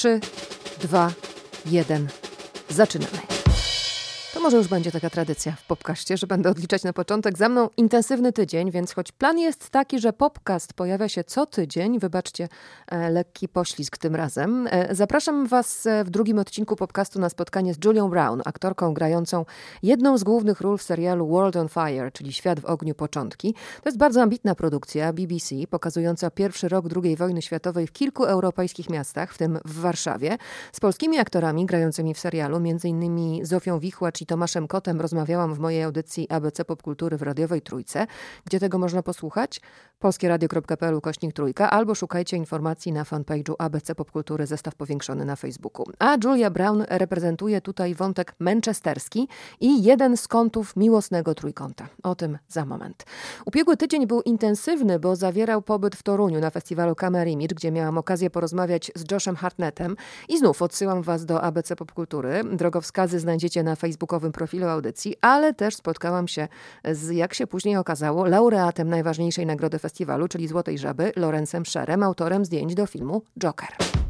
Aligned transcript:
3, 0.00 0.20
2, 0.80 1.10
1. 1.66 2.08
Zaczynamy. 2.68 3.39
Może 4.42 4.56
już 4.56 4.68
będzie 4.68 4.92
taka 4.92 5.10
tradycja 5.10 5.52
w 5.52 5.66
popkaście, 5.66 6.16
że 6.16 6.26
będę 6.26 6.50
odliczać 6.50 6.82
na 6.82 6.92
początek. 6.92 7.38
Za 7.38 7.48
mną 7.48 7.68
intensywny 7.76 8.32
tydzień, 8.32 8.70
więc 8.70 8.94
choć 8.94 9.12
plan 9.12 9.38
jest 9.38 9.70
taki, 9.70 9.98
że 9.98 10.12
popcast 10.12 10.74
pojawia 10.74 11.08
się 11.08 11.24
co 11.24 11.46
tydzień, 11.46 11.98
wybaczcie 11.98 12.48
e, 12.86 13.10
lekki 13.10 13.48
poślizg 13.48 13.98
tym 13.98 14.16
razem, 14.16 14.68
e, 14.70 14.94
zapraszam 14.94 15.46
Was 15.46 15.86
e, 15.86 16.04
w 16.04 16.10
drugim 16.10 16.38
odcinku 16.38 16.76
popcastu 16.76 17.20
na 17.20 17.28
spotkanie 17.28 17.74
z 17.74 17.84
Julią 17.84 18.10
Brown, 18.10 18.42
aktorką 18.44 18.94
grającą 18.94 19.44
jedną 19.82 20.18
z 20.18 20.24
głównych 20.24 20.60
ról 20.60 20.78
w 20.78 20.82
serialu 20.82 21.28
World 21.28 21.56
on 21.56 21.68
Fire, 21.68 22.10
czyli 22.12 22.32
Świat 22.32 22.60
w 22.60 22.64
ogniu 22.64 22.94
początki. 22.94 23.54
To 23.54 23.88
jest 23.88 23.98
bardzo 23.98 24.22
ambitna 24.22 24.54
produkcja 24.54 25.12
BBC, 25.12 25.54
pokazująca 25.70 26.30
pierwszy 26.30 26.68
rok 26.68 26.84
II 27.04 27.16
wojny 27.16 27.42
światowej 27.42 27.86
w 27.86 27.92
kilku 27.92 28.24
europejskich 28.24 28.90
miastach, 28.90 29.34
w 29.34 29.38
tym 29.38 29.58
w 29.64 29.80
Warszawie, 29.80 30.38
z 30.72 30.80
polskimi 30.80 31.18
aktorami 31.18 31.66
grającymi 31.66 32.14
w 32.14 32.18
serialu, 32.18 32.56
m.in. 32.56 33.46
Zofią 33.46 33.78
Wichłacz 33.78 34.20
i 34.20 34.29
Tomaszem 34.30 34.68
Kotem 34.68 35.00
rozmawiałam 35.00 35.54
w 35.54 35.58
mojej 35.58 35.82
audycji 35.82 36.30
ABC 36.30 36.64
Popkultury 36.64 37.16
w 37.16 37.22
Radiowej 37.22 37.62
Trójce. 37.62 38.06
Gdzie 38.44 38.60
tego 38.60 38.78
można 38.78 39.02
posłuchać? 39.02 39.60
polskieradio.pl 40.00 41.00
kośnik 41.00 41.32
trójka 41.32 41.70
albo 41.70 41.94
szukajcie 41.94 42.36
informacji 42.36 42.92
na 42.92 43.04
fanpage'u 43.04 43.54
ABC 43.58 43.94
Popkultury 43.94 44.46
zestaw 44.46 44.74
powiększony 44.74 45.24
na 45.24 45.36
Facebooku. 45.36 45.86
A 45.98 46.16
Julia 46.24 46.50
Brown 46.50 46.84
reprezentuje 46.88 47.60
tutaj 47.60 47.94
wątek 47.94 48.34
manchesterski 48.38 49.28
i 49.60 49.82
jeden 49.82 50.16
z 50.16 50.28
kątów 50.28 50.76
miłosnego 50.76 51.34
trójkąta. 51.34 51.88
O 52.02 52.14
tym 52.14 52.38
za 52.48 52.64
moment. 52.66 53.04
Ubiegły 53.46 53.76
tydzień 53.76 54.06
był 54.06 54.22
intensywny, 54.22 54.98
bo 54.98 55.16
zawierał 55.16 55.62
pobyt 55.62 55.96
w 55.96 56.02
Toruniu 56.02 56.40
na 56.40 56.50
festiwalu 56.50 56.94
Camera 56.94 57.30
Image, 57.30 57.54
gdzie 57.54 57.72
miałam 57.72 57.98
okazję 57.98 58.30
porozmawiać 58.30 58.92
z 58.94 59.12
Joshem 59.12 59.36
Hartnettem 59.36 59.96
i 60.28 60.38
znów 60.38 60.62
odsyłam 60.62 61.02
was 61.02 61.24
do 61.26 61.42
ABC 61.42 61.76
Popkultury. 61.76 62.44
Drogowskazy 62.52 63.18
znajdziecie 63.18 63.62
na 63.62 63.76
facebookowym 63.76 64.19
profilu 64.32 64.68
audycji, 64.68 65.14
ale 65.20 65.54
też 65.54 65.76
spotkałam 65.76 66.28
się 66.28 66.48
z, 66.84 67.10
jak 67.10 67.34
się 67.34 67.46
później 67.46 67.76
okazało, 67.76 68.26
laureatem 68.26 68.88
najważniejszej 68.88 69.46
nagrody 69.46 69.78
festiwalu 69.78 70.28
czyli 70.28 70.48
Złotej 70.48 70.78
Żaby, 70.78 71.12
Lorencem 71.16 71.66
Sherem, 71.66 72.02
autorem 72.02 72.44
zdjęć 72.44 72.74
do 72.74 72.86
filmu 72.86 73.22
Joker. 73.38 74.09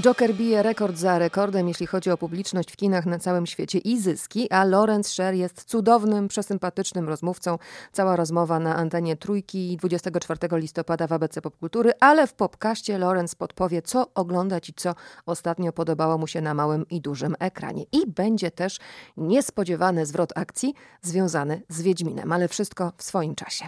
Joker 0.00 0.34
bije 0.34 0.62
rekord 0.62 0.96
za 0.96 1.18
rekordem, 1.18 1.68
jeśli 1.68 1.86
chodzi 1.86 2.10
o 2.10 2.16
publiczność 2.16 2.72
w 2.72 2.76
kinach 2.76 3.06
na 3.06 3.18
całym 3.18 3.46
świecie 3.46 3.78
i 3.78 4.00
zyski, 4.00 4.50
a 4.50 4.64
Lawrence 4.64 5.10
Sher 5.10 5.34
jest 5.34 5.64
cudownym, 5.64 6.28
przesympatycznym 6.28 7.08
rozmówcą. 7.08 7.58
Cała 7.92 8.16
rozmowa 8.16 8.58
na 8.58 8.76
antenie 8.76 9.16
Trójki 9.16 9.76
24 9.76 10.38
listopada 10.52 11.06
w 11.06 11.12
ABC 11.12 11.42
Popkultury, 11.42 11.92
ale 12.00 12.26
w 12.26 12.34
popkaście 12.34 12.98
Lawrence 12.98 13.36
podpowie, 13.36 13.82
co 13.82 14.14
oglądać 14.14 14.68
i 14.68 14.74
co 14.74 14.94
ostatnio 15.26 15.72
podobało 15.72 16.18
mu 16.18 16.26
się 16.26 16.40
na 16.40 16.54
małym 16.54 16.88
i 16.90 17.00
dużym 17.00 17.34
ekranie. 17.38 17.84
I 17.92 18.06
będzie 18.06 18.50
też 18.50 18.78
niespodziewany 19.16 20.06
zwrot 20.06 20.32
akcji 20.34 20.74
związany 21.02 21.62
z 21.68 21.82
Wiedźminem, 21.82 22.32
ale 22.32 22.48
wszystko 22.48 22.92
w 22.96 23.02
swoim 23.02 23.34
czasie. 23.34 23.64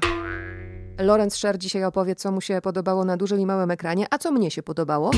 Lorenz 0.98 1.34
Sher 1.34 1.58
dzisiaj 1.58 1.84
opowie, 1.84 2.14
co 2.14 2.32
mu 2.32 2.40
się 2.40 2.60
podobało 2.60 3.04
na 3.04 3.16
dużym 3.16 3.40
i 3.40 3.46
małym 3.46 3.70
ekranie, 3.70 4.06
a 4.10 4.18
co 4.18 4.32
mnie 4.32 4.50
się 4.50 4.62
podobało. 4.62 5.10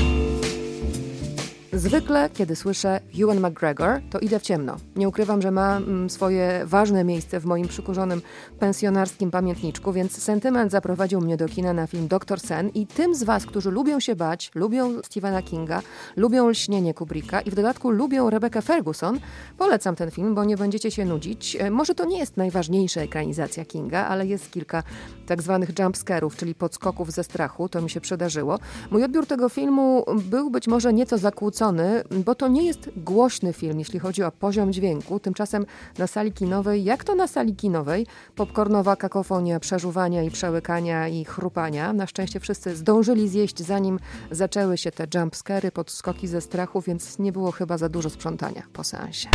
Zwykle, 1.75 2.29
kiedy 2.29 2.55
słyszę 2.55 2.99
Ewan 3.19 3.39
McGregor, 3.39 4.01
to 4.09 4.19
idę 4.19 4.39
w 4.39 4.41
ciemno. 4.41 4.75
Nie 4.95 5.07
ukrywam, 5.07 5.41
że 5.41 5.51
ma 5.51 5.77
mm, 5.77 6.09
swoje 6.09 6.61
ważne 6.65 7.03
miejsce 7.03 7.39
w 7.39 7.45
moim 7.45 7.67
przykurzonym 7.67 8.21
pensjonarskim 8.59 9.31
pamiętniczku, 9.31 9.93
więc 9.93 10.23
sentyment 10.23 10.71
zaprowadził 10.71 11.21
mnie 11.21 11.37
do 11.37 11.47
kina 11.47 11.73
na 11.73 11.87
film 11.87 12.07
Doktor 12.07 12.39
Sen 12.39 12.69
i 12.69 12.87
tym 12.87 13.15
z 13.15 13.23
Was, 13.23 13.45
którzy 13.45 13.71
lubią 13.71 13.99
się 13.99 14.15
bać, 14.15 14.51
lubią 14.55 15.01
Stephena 15.03 15.41
Kinga, 15.41 15.81
lubią 16.15 16.49
lśnienie 16.49 16.93
Kubricka 16.93 17.41
i 17.41 17.51
w 17.51 17.55
dodatku 17.55 17.89
lubią 17.91 18.29
Rebecca 18.29 18.61
Ferguson, 18.61 19.19
polecam 19.57 19.95
ten 19.95 20.11
film, 20.11 20.35
bo 20.35 20.43
nie 20.43 20.57
będziecie 20.57 20.91
się 20.91 21.05
nudzić. 21.05 21.55
E, 21.59 21.71
może 21.71 21.95
to 21.95 22.05
nie 22.05 22.19
jest 22.19 22.37
najważniejsza 22.37 23.01
ekranizacja 23.01 23.65
Kinga, 23.65 24.07
ale 24.07 24.25
jest 24.25 24.51
kilka 24.51 24.83
tak 25.25 25.41
zwanych 25.41 25.79
jumpscarów, 25.79 26.35
czyli 26.35 26.55
podskoków 26.55 27.11
ze 27.11 27.23
strachu, 27.23 27.69
to 27.69 27.81
mi 27.81 27.89
się 27.89 28.01
przydarzyło. 28.01 28.59
Mój 28.91 29.03
odbiór 29.03 29.25
tego 29.25 29.49
filmu 29.49 30.05
był 30.29 30.49
być 30.49 30.67
może 30.67 30.93
nieco 30.93 31.17
zakłócony, 31.17 31.63
bo 32.25 32.35
to 32.35 32.47
nie 32.47 32.65
jest 32.65 32.89
głośny 32.97 33.53
film, 33.53 33.79
jeśli 33.79 33.99
chodzi 33.99 34.23
o 34.23 34.31
poziom 34.31 34.73
dźwięku. 34.73 35.19
Tymczasem 35.19 35.65
na 35.97 36.07
sali 36.07 36.31
kinowej, 36.31 36.83
jak 36.83 37.03
to 37.03 37.15
na 37.15 37.27
sali 37.27 37.55
kinowej, 37.55 38.07
popcornowa 38.35 38.95
kakofonia 38.95 39.59
przeżuwania 39.59 40.23
i 40.23 40.31
przełykania 40.31 41.07
i 41.07 41.25
chrupania. 41.25 41.93
Na 41.93 42.07
szczęście 42.07 42.39
wszyscy 42.39 42.75
zdążyli 42.75 43.29
zjeść, 43.29 43.59
zanim 43.59 43.99
zaczęły 44.31 44.77
się 44.77 44.91
te 44.91 45.07
jumpscary, 45.15 45.71
podskoki 45.71 46.27
ze 46.27 46.41
strachu, 46.41 46.81
więc 46.81 47.19
nie 47.19 47.31
było 47.31 47.51
chyba 47.51 47.77
za 47.77 47.89
dużo 47.89 48.09
sprzątania 48.09 48.63
po 48.73 48.83
seansie. 48.83 49.29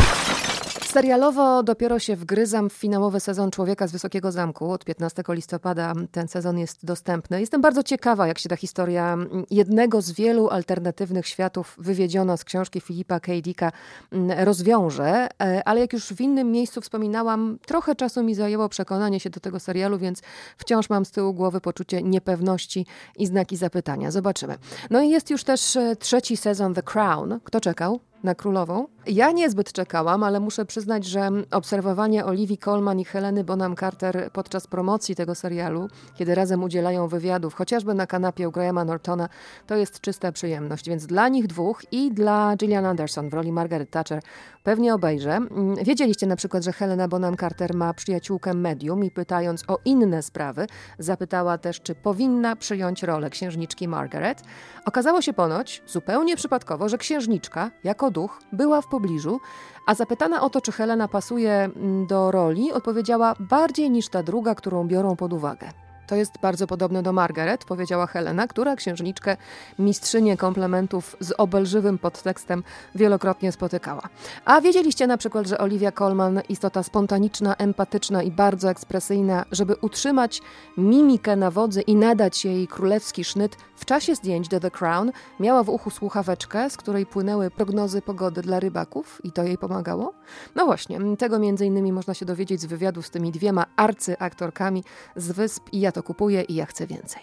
Serialowo 0.88 1.62
dopiero 1.62 1.98
się 1.98 2.16
wgryzam 2.16 2.70
w 2.70 2.72
finałowy 2.72 3.20
sezon 3.20 3.50
Człowieka 3.50 3.86
z 3.86 3.92
Wysokiego 3.92 4.32
Zamku. 4.32 4.70
Od 4.70 4.84
15 4.84 5.22
listopada 5.28 5.92
ten 6.12 6.28
sezon 6.28 6.58
jest 6.58 6.84
dostępny. 6.84 7.40
Jestem 7.40 7.60
bardzo 7.60 7.82
ciekawa, 7.82 8.26
jak 8.26 8.38
się 8.38 8.48
ta 8.48 8.56
historia 8.56 9.16
jednego 9.50 10.02
z 10.02 10.12
wielu 10.12 10.48
alternatywnych 10.48 11.26
światów 11.26 11.76
wywiedziona 11.78 12.36
z 12.36 12.44
książki 12.44 12.80
Filipa 12.80 13.20
K. 13.20 13.32
Dicka 13.42 13.72
mm, 14.12 14.44
rozwiąże. 14.44 15.28
E, 15.42 15.62
ale 15.68 15.80
jak 15.80 15.92
już 15.92 16.04
w 16.04 16.20
innym 16.20 16.52
miejscu 16.52 16.80
wspominałam, 16.80 17.58
trochę 17.66 17.94
czasu 17.94 18.22
mi 18.22 18.34
zajęło 18.34 18.68
przekonanie 18.68 19.20
się 19.20 19.30
do 19.30 19.40
tego 19.40 19.60
serialu, 19.60 19.98
więc 19.98 20.22
wciąż 20.56 20.90
mam 20.90 21.04
z 21.04 21.10
tyłu 21.10 21.34
głowy 21.34 21.60
poczucie 21.60 22.02
niepewności 22.02 22.86
i 23.16 23.26
znaki 23.26 23.56
zapytania. 23.56 24.10
Zobaczymy. 24.10 24.58
No 24.90 25.02
i 25.02 25.10
jest 25.10 25.30
już 25.30 25.44
też 25.44 25.76
e, 25.76 25.96
trzeci 25.96 26.36
sezon 26.36 26.74
The 26.74 26.82
Crown. 26.82 27.40
Kto 27.44 27.60
czekał? 27.60 28.00
Na 28.22 28.34
królową. 28.34 28.86
Ja 29.06 29.32
niezbyt 29.32 29.72
czekałam, 29.72 30.22
ale 30.22 30.40
muszę 30.40 30.64
przyznać, 30.64 31.04
że 31.04 31.30
obserwowanie 31.50 32.24
Olivii 32.24 32.58
Colman 32.58 33.00
i 33.00 33.04
Heleny 33.04 33.44
Bonham 33.44 33.76
Carter 33.76 34.30
podczas 34.32 34.66
promocji 34.66 35.14
tego 35.14 35.34
serialu, 35.34 35.88
kiedy 36.14 36.34
razem 36.34 36.62
udzielają 36.62 37.08
wywiadów, 37.08 37.54
chociażby 37.54 37.94
na 37.94 38.06
kanapie 38.06 38.48
u 38.48 38.52
Grahama 38.52 38.84
Nortona, 38.84 39.28
to 39.66 39.76
jest 39.76 40.00
czysta 40.00 40.32
przyjemność. 40.32 40.88
Więc 40.88 41.06
dla 41.06 41.28
nich 41.28 41.46
dwóch 41.46 41.82
i 41.92 42.12
dla 42.12 42.56
Gillian 42.56 42.86
Anderson 42.86 43.28
w 43.28 43.34
roli 43.34 43.52
Margaret 43.52 43.90
Thatcher 43.90 44.22
pewnie 44.62 44.94
obejrzę. 44.94 45.30
Mm, 45.30 45.76
wiedzieliście 45.84 46.26
na 46.26 46.36
przykład, 46.36 46.64
że 46.64 46.72
Helena 46.72 47.08
Bonham 47.08 47.36
Carter 47.36 47.74
ma 47.74 47.94
przyjaciółkę 47.94 48.54
medium 48.54 49.04
i 49.04 49.10
pytając 49.10 49.64
o 49.68 49.78
inne 49.84 50.22
sprawy, 50.22 50.66
zapytała 50.98 51.58
też, 51.58 51.80
czy 51.80 51.94
powinna 51.94 52.56
przyjąć 52.56 53.02
rolę 53.02 53.30
księżniczki 53.30 53.88
Margaret. 53.88 54.42
Okazało 54.84 55.22
się 55.22 55.32
ponoć, 55.32 55.82
zupełnie 55.86 56.36
przypadkowo, 56.36 56.88
że 56.88 56.98
księżniczka, 56.98 57.70
jako 57.84 58.07
była 58.52 58.80
w 58.80 58.86
pobliżu, 58.86 59.40
a 59.86 59.94
zapytana 59.94 60.42
o 60.42 60.50
to, 60.50 60.60
czy 60.60 60.72
Helena 60.72 61.08
pasuje 61.08 61.52
mm, 61.52 62.06
do 62.06 62.30
roli, 62.30 62.72
odpowiedziała 62.72 63.34
bardziej 63.40 63.90
niż 63.90 64.08
ta 64.08 64.22
druga, 64.22 64.54
którą 64.54 64.86
biorą 64.86 65.16
pod 65.16 65.32
uwagę. 65.32 65.87
To 66.08 66.16
jest 66.16 66.38
bardzo 66.42 66.66
podobne 66.66 67.02
do 67.02 67.12
Margaret, 67.12 67.64
powiedziała 67.64 68.06
Helena, 68.06 68.46
która 68.46 68.76
księżniczkę 68.76 69.36
mistrzynię 69.78 70.36
komplementów 70.36 71.16
z 71.20 71.32
obelżywym 71.38 71.98
podtekstem 71.98 72.62
wielokrotnie 72.94 73.52
spotykała. 73.52 74.02
A 74.44 74.60
wiedzieliście 74.60 75.06
na 75.06 75.16
przykład, 75.16 75.46
że 75.46 75.58
Olivia 75.58 75.92
Colman, 75.92 76.40
istota 76.48 76.82
spontaniczna, 76.82 77.56
empatyczna 77.56 78.22
i 78.22 78.30
bardzo 78.30 78.70
ekspresyjna, 78.70 79.44
żeby 79.52 79.76
utrzymać 79.80 80.42
mimikę 80.76 81.36
na 81.36 81.50
wodzy 81.50 81.80
i 81.80 81.96
nadać 81.96 82.44
jej 82.44 82.68
królewski 82.68 83.24
sznyt, 83.24 83.56
w 83.76 83.84
czasie 83.84 84.14
zdjęć 84.14 84.48
do 84.48 84.60
The 84.60 84.70
Crown 84.70 85.12
miała 85.40 85.62
w 85.62 85.68
uchu 85.68 85.90
słuchaweczkę, 85.90 86.70
z 86.70 86.76
której 86.76 87.06
płynęły 87.06 87.50
prognozy 87.50 88.02
pogody 88.02 88.42
dla 88.42 88.60
rybaków 88.60 89.20
i 89.24 89.32
to 89.32 89.42
jej 89.42 89.58
pomagało? 89.58 90.12
No 90.54 90.66
właśnie, 90.66 91.16
tego 91.18 91.38
między 91.38 91.66
innymi 91.66 91.92
można 91.92 92.14
się 92.14 92.26
dowiedzieć 92.26 92.60
z 92.60 92.66
wywiadów 92.66 93.06
z 93.06 93.10
tymi 93.10 93.32
dwiema 93.32 93.66
arcyaktorkami 93.76 94.84
z 95.16 95.32
Wysp 95.32 95.68
i 95.72 95.80
to 95.98 96.02
kupuję 96.02 96.42
i 96.42 96.54
ja 96.54 96.66
chcę 96.66 96.86
więcej. 96.86 97.22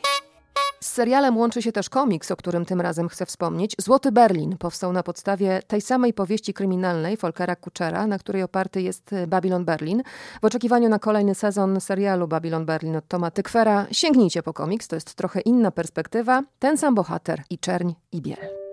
Z 0.82 0.88
serialem 0.88 1.38
łączy 1.38 1.62
się 1.62 1.72
też 1.72 1.90
komiks, 1.90 2.32
o 2.32 2.36
którym 2.36 2.66
tym 2.66 2.82
razem 2.82 3.10
chcę 3.10 3.26
wspomnieć. 3.26 3.76
Złoty 3.80 4.12
Berlin 4.12 4.58
powstał 4.58 4.94
na 4.94 5.04
podstawie 5.04 5.62
tej 5.68 5.82
samej 5.82 6.14
powieści 6.14 6.54
kryminalnej 6.54 7.18
Volkera 7.18 7.56
Kuchera, 7.56 8.08
na 8.08 8.20
której 8.20 8.44
oparty 8.44 8.82
jest 8.82 9.16
Babylon 9.28 9.66
Berlin. 9.66 10.04
W 10.42 10.46
oczekiwaniu 10.46 10.90
na 10.90 11.00
kolejny 11.00 11.36
sezon 11.36 11.82
serialu 11.82 12.28
Babylon 12.28 12.66
Berlin 12.66 12.96
od 12.96 13.08
Toma 13.08 13.32
Tykwera 13.32 13.88
sięgnijcie 13.92 14.44
po 14.44 14.54
komiks, 14.54 14.88
to 14.88 14.96
jest 14.96 15.16
trochę 15.16 15.42
inna 15.42 15.72
perspektywa, 15.72 16.44
ten 16.60 16.78
sam 16.78 16.96
bohater 16.96 17.44
i 17.50 17.60
czerń 17.60 17.94
i 18.12 18.22
biel. 18.22 18.65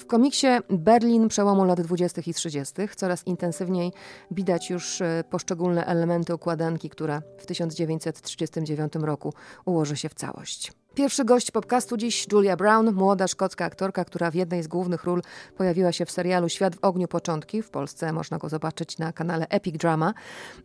W 0.00 0.06
komiksie 0.06 0.46
Berlin 0.68 1.28
przełomu 1.28 1.64
lat 1.64 1.80
20. 1.80 2.22
i 2.26 2.34
30. 2.34 2.74
coraz 2.96 3.26
intensywniej 3.26 3.92
widać 4.30 4.70
już 4.70 5.00
e, 5.00 5.24
poszczególne 5.30 5.86
elementy 5.86 6.34
układanki, 6.34 6.90
która 6.90 7.22
w 7.38 7.46
1939 7.46 8.92
roku 8.94 9.32
ułoży 9.64 9.96
się 9.96 10.08
w 10.08 10.14
całość. 10.14 10.72
Pierwszy 10.94 11.24
gość 11.24 11.50
podcastu 11.50 11.96
dziś 11.96 12.26
Julia 12.32 12.56
Brown, 12.56 12.92
młoda 12.92 13.28
szkocka 13.28 13.64
aktorka, 13.64 14.04
która 14.04 14.30
w 14.30 14.34
jednej 14.34 14.62
z 14.62 14.68
głównych 14.68 15.04
ról 15.04 15.22
pojawiła 15.56 15.92
się 15.92 16.06
w 16.06 16.10
serialu 16.10 16.48
Świat 16.48 16.76
w 16.76 16.78
ogniu 16.84 17.08
początki. 17.08 17.62
W 17.62 17.70
Polsce 17.70 18.12
można 18.12 18.38
go 18.38 18.48
zobaczyć 18.48 18.98
na 18.98 19.12
kanale 19.12 19.46
Epic 19.48 19.76
Drama. 19.76 20.14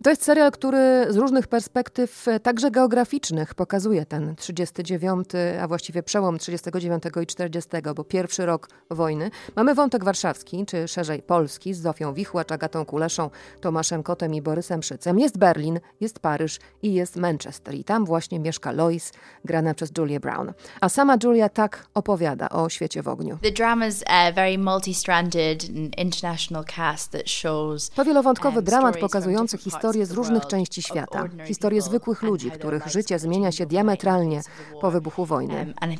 To 0.03 0.09
jest 0.09 0.23
serial, 0.23 0.51
który 0.51 1.05
z 1.09 1.15
różnych 1.15 1.47
perspektyw, 1.47 2.25
także 2.43 2.71
geograficznych, 2.71 3.53
pokazuje 3.53 4.05
ten 4.05 4.35
39, 4.35 5.27
a 5.61 5.67
właściwie 5.67 6.03
przełom 6.03 6.37
39 6.37 7.03
i 7.23 7.25
40, 7.25 7.69
bo 7.95 8.03
pierwszy 8.03 8.45
rok 8.45 8.69
wojny. 8.89 9.31
Mamy 9.55 9.75
wątek 9.75 10.03
warszawski, 10.03 10.65
czy 10.65 10.87
szerzej 10.87 11.21
polski, 11.21 11.73
z 11.73 11.81
Zofią 11.81 12.13
Wichłacz, 12.13 12.51
Agatą 12.51 12.85
Kuleszą, 12.85 13.29
Tomaszem 13.61 14.03
Kotem 14.03 14.33
i 14.33 14.41
Borysem 14.41 14.83
Szycem. 14.83 15.19
Jest 15.19 15.37
Berlin, 15.37 15.79
jest 16.01 16.19
Paryż 16.19 16.59
i 16.81 16.93
jest 16.93 17.15
Manchester. 17.15 17.75
I 17.75 17.83
tam 17.83 18.05
właśnie 18.05 18.39
mieszka 18.39 18.71
Lois, 18.71 19.11
grana 19.43 19.73
przez 19.73 19.91
Brown. 20.19 20.53
A 20.81 20.89
sama 20.89 21.17
Julia 21.23 21.49
tak 21.49 21.87
opowiada 21.93 22.49
o 22.49 22.69
świecie 22.69 23.01
w 23.03 23.07
ogniu. 23.07 23.37
The 23.41 23.51
drama's 23.51 24.03
a 24.07 24.31
very 24.31 24.57
multi-stranded 24.57 25.69
international 25.97 26.65
cast 26.75 27.11
that 27.11 27.29
shows 27.29 27.89
To 27.89 28.05
wielowątkowy 28.05 28.55
um, 28.55 28.65
dramat 28.65 28.97
pokazujący 28.97 29.57
historie 29.57 30.05
z 30.05 30.11
różnych 30.11 30.45
części 30.45 30.81
świata. 30.81 31.27
Historie 31.45 31.81
zwykłych 31.81 32.21
ludzi, 32.21 32.51
których 32.51 32.87
życie 32.87 33.19
zmienia 33.19 33.51
się 33.51 33.65
diametralnie 33.65 34.41
po 34.81 34.91
wybuchu 34.91 35.25
wojny. 35.25 35.73
Um, 35.81 35.95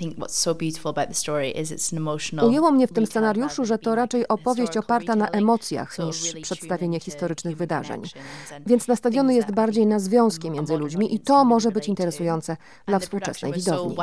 Ujęło 2.50 2.72
mnie 2.72 2.88
w 2.88 2.94
tym 2.94 3.06
scenariuszu, 3.06 3.66
że 3.66 3.78
to 3.78 3.96
raczej 3.96 4.28
opowieść 4.28 4.78
oparta 4.78 5.16
na 5.16 5.28
emocjach 5.28 6.00
niż 6.00 6.34
przedstawienie 6.42 7.00
historycznych 7.00 7.58
wydarzeń. 7.58 8.02
Więc 8.66 8.88
nastawiony 8.88 9.36
jest 9.36 9.52
bardziej 9.52 9.86
na 9.86 10.00
związki 10.00 10.52
między 10.52 10.78
ludźmi 10.78 11.16
i 11.16 11.20
to 11.20 11.46
może 11.46 11.72
być 11.72 11.88
interesujące 11.88 12.58
dla 12.86 13.00
współczesnej 13.00 13.54
widowni. 13.54 13.96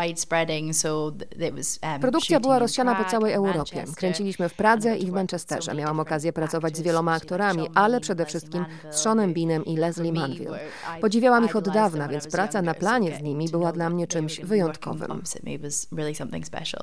Um, 1.82 2.00
Produkcja 2.00 2.40
była 2.40 2.58
rozsiana 2.58 2.94
po 2.94 3.10
całej 3.10 3.32
Europie. 3.32 3.84
Kręciliśmy 3.96 4.48
w 4.48 4.54
Pradze 4.54 4.96
i 4.96 5.06
w 5.06 5.12
Manchesterze. 5.12 5.74
Miałam 5.74 6.00
okazję 6.00 6.32
pracować 6.32 6.76
z 6.76 6.80
wieloma 6.80 7.14
aktorami, 7.14 7.68
ale 7.74 8.00
przede 8.00 8.26
wszystkim 8.26 8.64
z 8.90 8.96
Seanem 8.96 9.34
Beanem 9.34 9.64
i 9.64 9.76
Leslie 9.76 10.12
Manville. 10.12 10.58
Podziwiałam 11.00 11.44
ich 11.44 11.56
od 11.56 11.68
dawna, 11.68 12.08
więc 12.08 12.26
praca 12.26 12.62
na 12.62 12.74
planie 12.74 13.18
z 13.18 13.22
nimi 13.22 13.48
była 13.48 13.72
dla 13.72 13.90
mnie 13.90 14.06
czymś 14.06 14.40
wyjątkowym. 14.40 15.22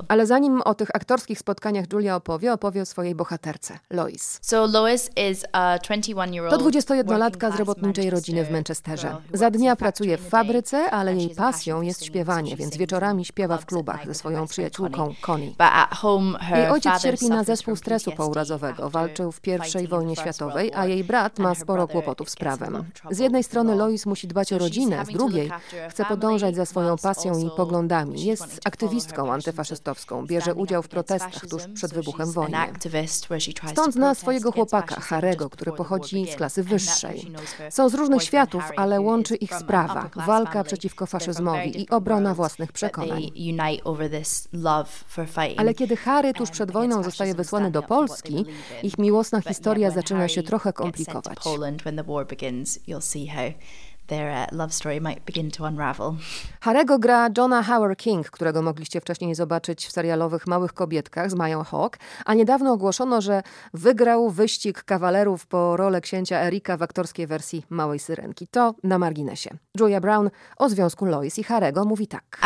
Ale 0.07 0.25
zanim 0.25 0.61
o 0.61 0.75
tych 0.75 0.89
aktorskich 0.93 1.39
spotkaniach 1.39 1.85
Julia 1.93 2.15
opowie, 2.15 2.53
opowie 2.53 2.81
o 2.81 2.85
swojej 2.85 3.15
bohaterce, 3.15 3.79
Lois. 3.89 4.39
To 6.49 6.57
21-latka 6.57 7.55
z 7.55 7.59
robotniczej 7.59 8.09
rodziny 8.09 8.45
w 8.45 8.51
Manchesterze. 8.51 9.15
Za 9.33 9.51
dnia 9.51 9.75
pracuje 9.75 10.17
w 10.17 10.29
fabryce, 10.29 10.91
ale 10.91 11.15
jej 11.15 11.29
pasją 11.29 11.81
jest 11.81 12.05
śpiewanie, 12.05 12.55
więc 12.55 12.77
wieczorami 12.77 13.08
śpiewa 13.25 13.57
w 13.57 13.65
klubach 13.65 14.05
ze 14.05 14.13
swoją 14.13 14.47
przyjaciółką 14.47 15.13
Connie. 15.21 15.53
Jej 16.55 16.67
ojciec 16.69 17.01
cierpi 17.01 17.29
na 17.29 17.43
zespół 17.43 17.75
stresu 17.75 18.11
pourazowego, 18.11 18.89
walczył 18.89 19.31
w 19.31 19.41
I 19.83 19.87
wojnie 19.87 20.15
światowej, 20.15 20.71
a 20.75 20.85
jej 20.85 21.03
brat 21.03 21.39
ma 21.39 21.55
sporo 21.55 21.87
kłopotów 21.87 22.29
z 22.29 22.35
prawem. 22.35 22.83
Z 23.11 23.19
jednej 23.19 23.43
strony 23.43 23.75
Lois 23.75 24.05
musi 24.05 24.27
dbać 24.27 24.53
o 24.53 24.57
rodzinę, 24.57 25.05
z 25.05 25.09
drugiej 25.09 25.51
chce 25.89 26.05
podążać 26.05 26.55
za 26.55 26.65
swoją 26.65 26.97
pasją 26.97 27.39
i 27.39 27.49
poglądami. 27.57 28.25
Jest 28.25 28.59
aktywistką 28.65 29.33
antyfaszystowską, 29.33 30.25
bierze 30.25 30.55
udział 30.55 30.83
w 30.83 30.87
protestach 30.87 31.47
tuż 31.49 31.63
przed 31.73 31.93
wybuchem 31.93 32.31
wojny. 32.31 32.57
Stąd 33.71 33.93
zna 33.93 34.15
swojego 34.15 34.51
chłopaka, 34.51 34.95
Harego, 35.01 35.49
który 35.49 35.71
pochodzi 35.71 36.31
z 36.31 36.35
klasy 36.35 36.63
wyższej. 36.63 37.31
Są 37.69 37.89
z 37.89 37.93
różnych 37.93 38.23
światów, 38.23 38.63
ale 38.75 39.01
łączy 39.01 39.35
ich 39.35 39.55
sprawa, 39.55 40.09
walka 40.15 40.63
przeciwko 40.63 41.05
faszyzmowi 41.05 41.81
i 41.81 41.89
obrona 41.89 42.33
własnych 42.33 42.71
przekonań. 42.71 42.98
Ale 45.57 45.73
kiedy 45.73 45.97
Harry 45.97 46.33
tuż 46.33 46.49
przed 46.49 46.71
wojną 46.71 47.03
zostaje 47.03 47.33
wysłany 47.35 47.71
do 47.71 47.83
Polski, 47.83 48.45
ich 48.83 48.97
miłosna 48.97 49.41
historia 49.41 49.91
zaczyna 49.91 50.27
się 50.27 50.43
trochę 50.43 50.73
komplikować 50.73 51.37
their 54.09 54.31
uh, 54.31 54.57
love 54.57 54.73
story 54.73 55.01
might 55.01 55.25
begin 55.25 55.51
to 55.51 55.63
unravel. 55.63 56.13
Harego 56.61 56.99
gra 56.99 57.29
Johna 57.37 57.63
Howard 57.63 57.99
King, 57.99 58.29
którego 58.29 58.61
mogliście 58.61 59.01
wcześniej 59.01 59.35
zobaczyć 59.35 59.87
w 59.87 59.91
serialowych 59.91 60.47
Małych 60.47 60.73
Kobietkach 60.73 61.31
z 61.31 61.35
Mają 61.35 61.63
Hawk, 61.63 61.97
a 62.25 62.33
niedawno 62.33 62.73
ogłoszono, 62.73 63.21
że 63.21 63.43
wygrał 63.73 64.29
wyścig 64.29 64.83
kawalerów 64.83 65.47
po 65.47 65.77
rolę 65.77 66.01
księcia 66.01 66.41
Erika 66.41 66.77
w 66.77 66.81
aktorskiej 66.81 67.27
wersji 67.27 67.65
Małej 67.69 67.99
Syrenki. 67.99 68.47
To 68.47 68.75
na 68.83 68.99
marginesie. 68.99 69.49
Julia 69.79 70.01
Brown 70.01 70.29
o 70.57 70.69
związku 70.69 71.05
Lois 71.05 71.39
i 71.39 71.43
Harego 71.43 71.85
mówi 71.85 72.07
tak. 72.07 72.41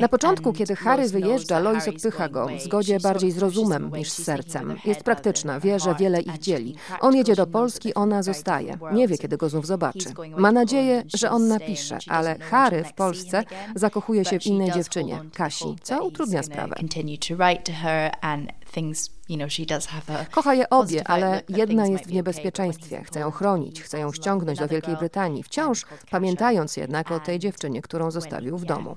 Na 0.00 0.08
początku, 0.08 0.52
kiedy 0.52 0.76
Harry 0.76 1.08
wyjeżdża, 1.08 1.58
Lois 1.58 1.88
odpycha 1.88 2.28
go 2.28 2.46
w 2.58 2.60
zgodzie 2.60 3.00
bardziej 3.00 3.30
z 3.30 3.38
rozumem 3.38 3.90
niż 3.96 4.10
z 4.10 4.24
sercem. 4.24 4.76
Jest 4.84 5.02
praktyczna, 5.02 5.60
wie, 5.60 5.78
że 5.78 5.94
wiele 5.94 6.20
ich 6.20 6.38
dzieli. 6.38 6.76
On 7.00 7.16
jedzie 7.16 7.36
do 7.36 7.46
Polski, 7.46 7.94
ona 7.94 8.22
zostaje. 8.22 8.78
Nie 8.92 9.08
wie, 9.08 9.18
kiedy 9.18 9.36
go 9.36 9.48
znów 9.48 9.66
zobaczy. 9.66 10.09
Ma 10.36 10.52
nadzieję, 10.52 11.02
że 11.14 11.30
on 11.30 11.48
napisze, 11.48 11.98
ale 12.08 12.38
Harry 12.38 12.84
w 12.84 12.92
Polsce 12.92 13.44
zakochuje 13.74 14.24
się 14.24 14.38
w 14.38 14.46
innej 14.46 14.72
dziewczynie, 14.72 15.20
Kasi, 15.34 15.76
co 15.82 16.04
utrudnia 16.04 16.42
sprawę. 16.42 16.74
Kocha 20.30 20.54
je 20.54 20.70
obie, 20.70 21.08
ale 21.08 21.42
jedna 21.48 21.86
jest 21.86 22.06
w 22.06 22.12
niebezpieczeństwie. 22.12 23.02
Chce 23.04 23.20
ją 23.20 23.30
chronić, 23.30 23.82
chce 23.82 23.98
ją 23.98 24.12
ściągnąć 24.12 24.58
do 24.58 24.68
Wielkiej 24.68 24.96
Brytanii, 24.96 25.42
wciąż 25.42 25.86
pamiętając 26.10 26.76
jednak 26.76 27.10
o 27.10 27.20
tej 27.20 27.38
dziewczynie, 27.38 27.82
którą 27.82 28.10
zostawił 28.10 28.58
w 28.58 28.64
domu. 28.64 28.96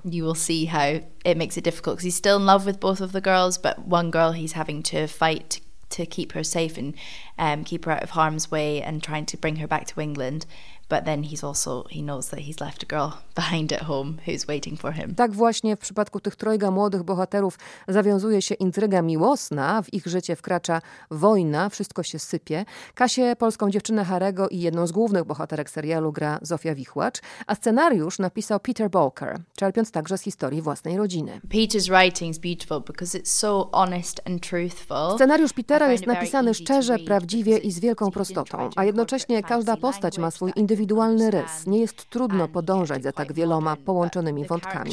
To 5.88 6.06
keep 6.06 6.32
her 6.32 6.44
safe 6.44 6.78
and 6.78 6.94
um, 7.38 7.64
keep 7.64 7.84
her 7.84 7.92
out 7.92 8.02
of 8.02 8.10
harm's 8.10 8.50
way 8.50 8.82
and 8.82 9.02
trying 9.02 9.26
to 9.26 9.36
bring 9.36 9.58
her 9.58 9.68
back 9.68 9.86
to 9.94 10.00
England. 10.00 10.46
But 10.88 11.04
then 11.04 11.22
he's 11.22 11.46
also, 11.46 11.84
he 11.90 12.00
knows 12.00 12.28
that 12.28 12.40
he's 12.40 12.60
left 12.60 12.82
a 12.82 12.86
girl 12.86 13.10
behind 13.36 13.72
at 13.72 13.82
home 13.82 14.14
who's 14.26 14.46
waiting 14.46 14.80
for 14.80 14.92
him. 14.92 15.14
Tak 15.14 15.32
właśnie 15.32 15.76
w 15.76 15.78
przypadku 15.78 16.20
tych 16.20 16.36
trojga 16.36 16.70
młodych 16.70 17.02
bohaterów 17.02 17.58
zawiązuje 17.88 18.42
się 18.42 18.54
intryga 18.54 19.02
miłosna, 19.02 19.82
w 19.82 19.94
ich 19.94 20.06
życie 20.06 20.36
wkracza 20.36 20.80
wojna, 21.10 21.68
wszystko 21.68 22.02
się 22.02 22.18
sypie. 22.18 22.64
Kasię, 22.94 23.36
polską 23.36 23.70
dziewczynę 23.70 24.04
Harego 24.04 24.48
i 24.48 24.60
jedną 24.60 24.86
z 24.86 24.92
głównych 24.92 25.24
bohaterek 25.24 25.70
serialu 25.70 26.12
gra 26.12 26.38
Zofia 26.42 26.74
Wichłacz, 26.74 27.20
a 27.46 27.54
scenariusz 27.54 28.18
napisał 28.18 28.60
Peter 28.60 28.90
Balker, 28.90 29.38
czerpiąc 29.56 29.90
także 29.90 30.18
z 30.18 30.22
historii 30.22 30.62
własnej 30.62 30.96
rodziny. 30.96 31.40
Peter's 31.48 31.88
writing 31.88 32.30
is 32.30 32.38
beautiful 32.38 32.80
because 32.80 33.18
it's 33.18 33.30
so 33.30 33.68
honest 33.72 34.20
and 34.26 34.48
truthful. 34.48 35.16
Scenariusz 35.16 35.52
Petera 35.52 35.92
jest 35.92 36.06
napisany 36.06 36.54
szczerze, 36.54 36.98
prawdziwie 36.98 37.58
i 37.58 37.72
z 37.72 37.80
wielką 37.80 38.10
prostotą, 38.10 38.70
a 38.76 38.84
jednocześnie 38.84 39.42
każda 39.42 39.76
postać 39.76 40.18
ma 40.18 40.30
swój 40.30 40.52
indywidualny 40.56 40.73
indywidualny 40.74 41.30
rys. 41.30 41.66
Nie 41.66 41.78
jest 41.78 42.10
trudno 42.10 42.48
podążać 42.48 43.02
za 43.02 43.12
tak 43.12 43.32
wieloma 43.32 43.76
połączonymi 43.76 44.44
wątkami. 44.44 44.90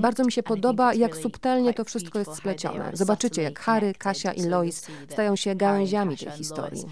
Bardzo 0.00 0.24
mi 0.24 0.32
się 0.32 0.42
podoba, 0.42 0.94
jak 0.94 1.16
subtelnie 1.16 1.74
to 1.74 1.84
wszystko 1.84 2.18
jest 2.18 2.34
splecione. 2.34 2.90
Zobaczycie, 2.92 3.42
jak 3.42 3.60
Harry, 3.60 3.94
Kasia 3.94 4.32
i 4.32 4.42
Lois 4.42 4.86
stają 5.08 5.36
się 5.36 5.54
gałęziami 5.54 6.16
tej 6.16 6.32
historii 6.32 6.84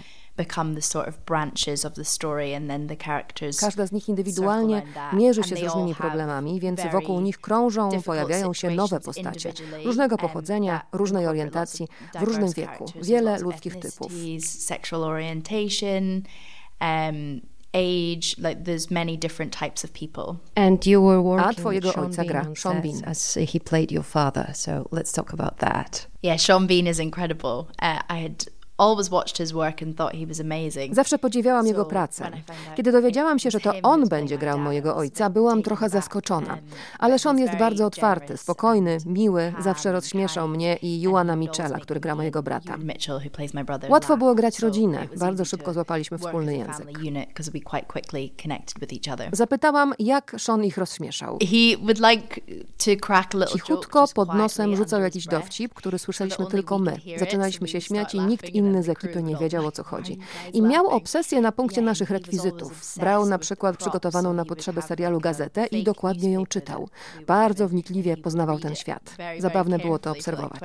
become 0.45 0.75
the 0.75 0.81
sort 0.81 1.07
of 1.07 1.17
branches 1.25 1.85
of 1.85 1.93
the 1.93 2.05
story 2.05 2.53
and 2.53 2.69
then 2.69 2.87
the 2.87 2.95
characters 2.95 3.59
Każda 3.59 3.85
z 3.85 3.91
nich 3.91 4.09
indywidualnie 4.09 4.81
mierzy 5.13 5.43
się 5.43 5.55
z 5.55 5.63
różnymi 5.63 5.95
problemami, 5.95 6.59
więc 6.59 6.81
wokół 6.91 7.21
nich 7.21 7.41
krążą, 7.41 7.89
pojawiają 8.05 8.53
się 8.53 8.69
nowe 8.69 8.99
postacie, 8.99 9.53
różnego 9.85 10.17
pochodzenia, 10.17 10.81
różnej 10.91 11.27
orientacji, 11.27 11.87
w 12.19 12.23
różnym 12.23 12.51
wieku, 12.51 12.85
wiele 13.01 13.39
ludzkich 13.39 13.75
typów. 13.75 14.11
Sexual 14.39 15.03
orientation, 15.03 16.21
um, 16.81 17.41
age, 17.73 18.35
like 18.37 18.63
there's 18.63 18.91
many 18.91 19.17
different 19.17 19.53
types 19.53 19.83
of 19.83 19.93
people. 19.93 20.39
And 20.55 20.85
you 20.85 21.01
were 21.01 21.21
working 21.21 21.49
A 21.49 21.53
twojego 21.53 21.95
ojca 21.95 22.25
gra 22.25 22.45
Sean 22.55 22.81
Bean. 22.81 23.01
As 23.05 23.37
he 23.47 23.59
played 23.59 23.91
your 23.91 24.03
father, 24.03 24.51
so 24.53 24.87
let's 24.91 25.11
talk 25.11 25.33
about 25.33 25.57
that. 25.57 26.07
Yeah, 26.21 26.37
Sean 26.37 26.67
Bean 26.67 26.87
is 26.87 26.99
incredible. 26.99 27.67
Uh, 27.81 27.99
I 28.09 28.17
had 28.17 28.45
Zawsze 30.91 31.17
podziwiałam 31.17 31.67
jego 31.67 31.85
pracę. 31.85 32.31
Kiedy 32.75 32.91
dowiedziałam 32.91 33.39
się, 33.39 33.51
że 33.51 33.59
to 33.59 33.73
on 33.83 34.09
będzie 34.09 34.37
grał 34.37 34.59
mojego 34.59 34.95
ojca, 34.95 35.29
byłam 35.29 35.63
trochę 35.63 35.89
zaskoczona. 35.89 36.57
Ale 36.99 37.19
Sean 37.19 37.39
jest 37.39 37.55
bardzo 37.57 37.85
otwarty, 37.85 38.37
spokojny, 38.37 38.97
miły, 39.05 39.53
zawsze 39.59 39.91
rozśmieszał 39.91 40.47
mnie 40.47 40.77
i 40.81 41.01
Juana 41.01 41.35
Michela, 41.35 41.79
który 41.79 41.99
gra 41.99 42.15
mojego 42.15 42.43
brata. 42.43 42.77
Łatwo 43.89 44.17
było 44.17 44.35
grać 44.35 44.59
rodzinę, 44.59 45.07
bardzo 45.17 45.45
szybko 45.45 45.73
złapaliśmy 45.73 46.17
wspólny 46.17 46.57
język. 46.57 46.99
Zapytałam, 49.31 49.93
jak 49.99 50.35
Sean 50.37 50.63
ich 50.63 50.77
rozśmieszał. 50.77 51.37
Cichutko 53.47 54.05
pod 54.15 54.33
nosem 54.33 54.75
rzucał 54.75 55.01
jakiś 55.01 55.25
dowcip, 55.25 55.73
który 55.73 55.99
słyszeliśmy 55.99 56.45
tylko 56.45 56.79
my. 56.79 56.97
Zaczynaliśmy 57.17 57.67
się 57.67 57.81
śmiać 57.81 58.15
i 58.15 58.19
nikt 58.19 58.49
inny 58.49 58.70
inny 58.71 58.83
z 58.83 58.89
ekipy 58.89 59.23
nie 59.23 59.35
wiedział 59.35 59.65
o 59.65 59.71
co 59.71 59.83
chodzi. 59.83 60.17
I 60.53 60.61
miał 60.61 60.87
obsesję 60.87 61.41
na 61.41 61.51
punkcie 61.51 61.81
naszych 61.81 62.09
rekwizytów. 62.09 62.95
Brał 62.99 63.25
na 63.25 63.37
przykład 63.37 63.77
przygotowaną 63.77 64.33
na 64.33 64.45
potrzeby 64.45 64.81
serialu 64.81 65.19
gazetę 65.19 65.65
i 65.65 65.83
dokładnie 65.83 66.31
ją 66.31 66.45
czytał. 66.45 66.89
Bardzo 67.27 67.67
wnikliwie 67.67 68.17
poznawał 68.17 68.59
ten 68.59 68.75
świat. 68.75 69.15
Zabawne 69.39 69.79
było 69.79 69.99
to 69.99 70.11
obserwować. 70.11 70.59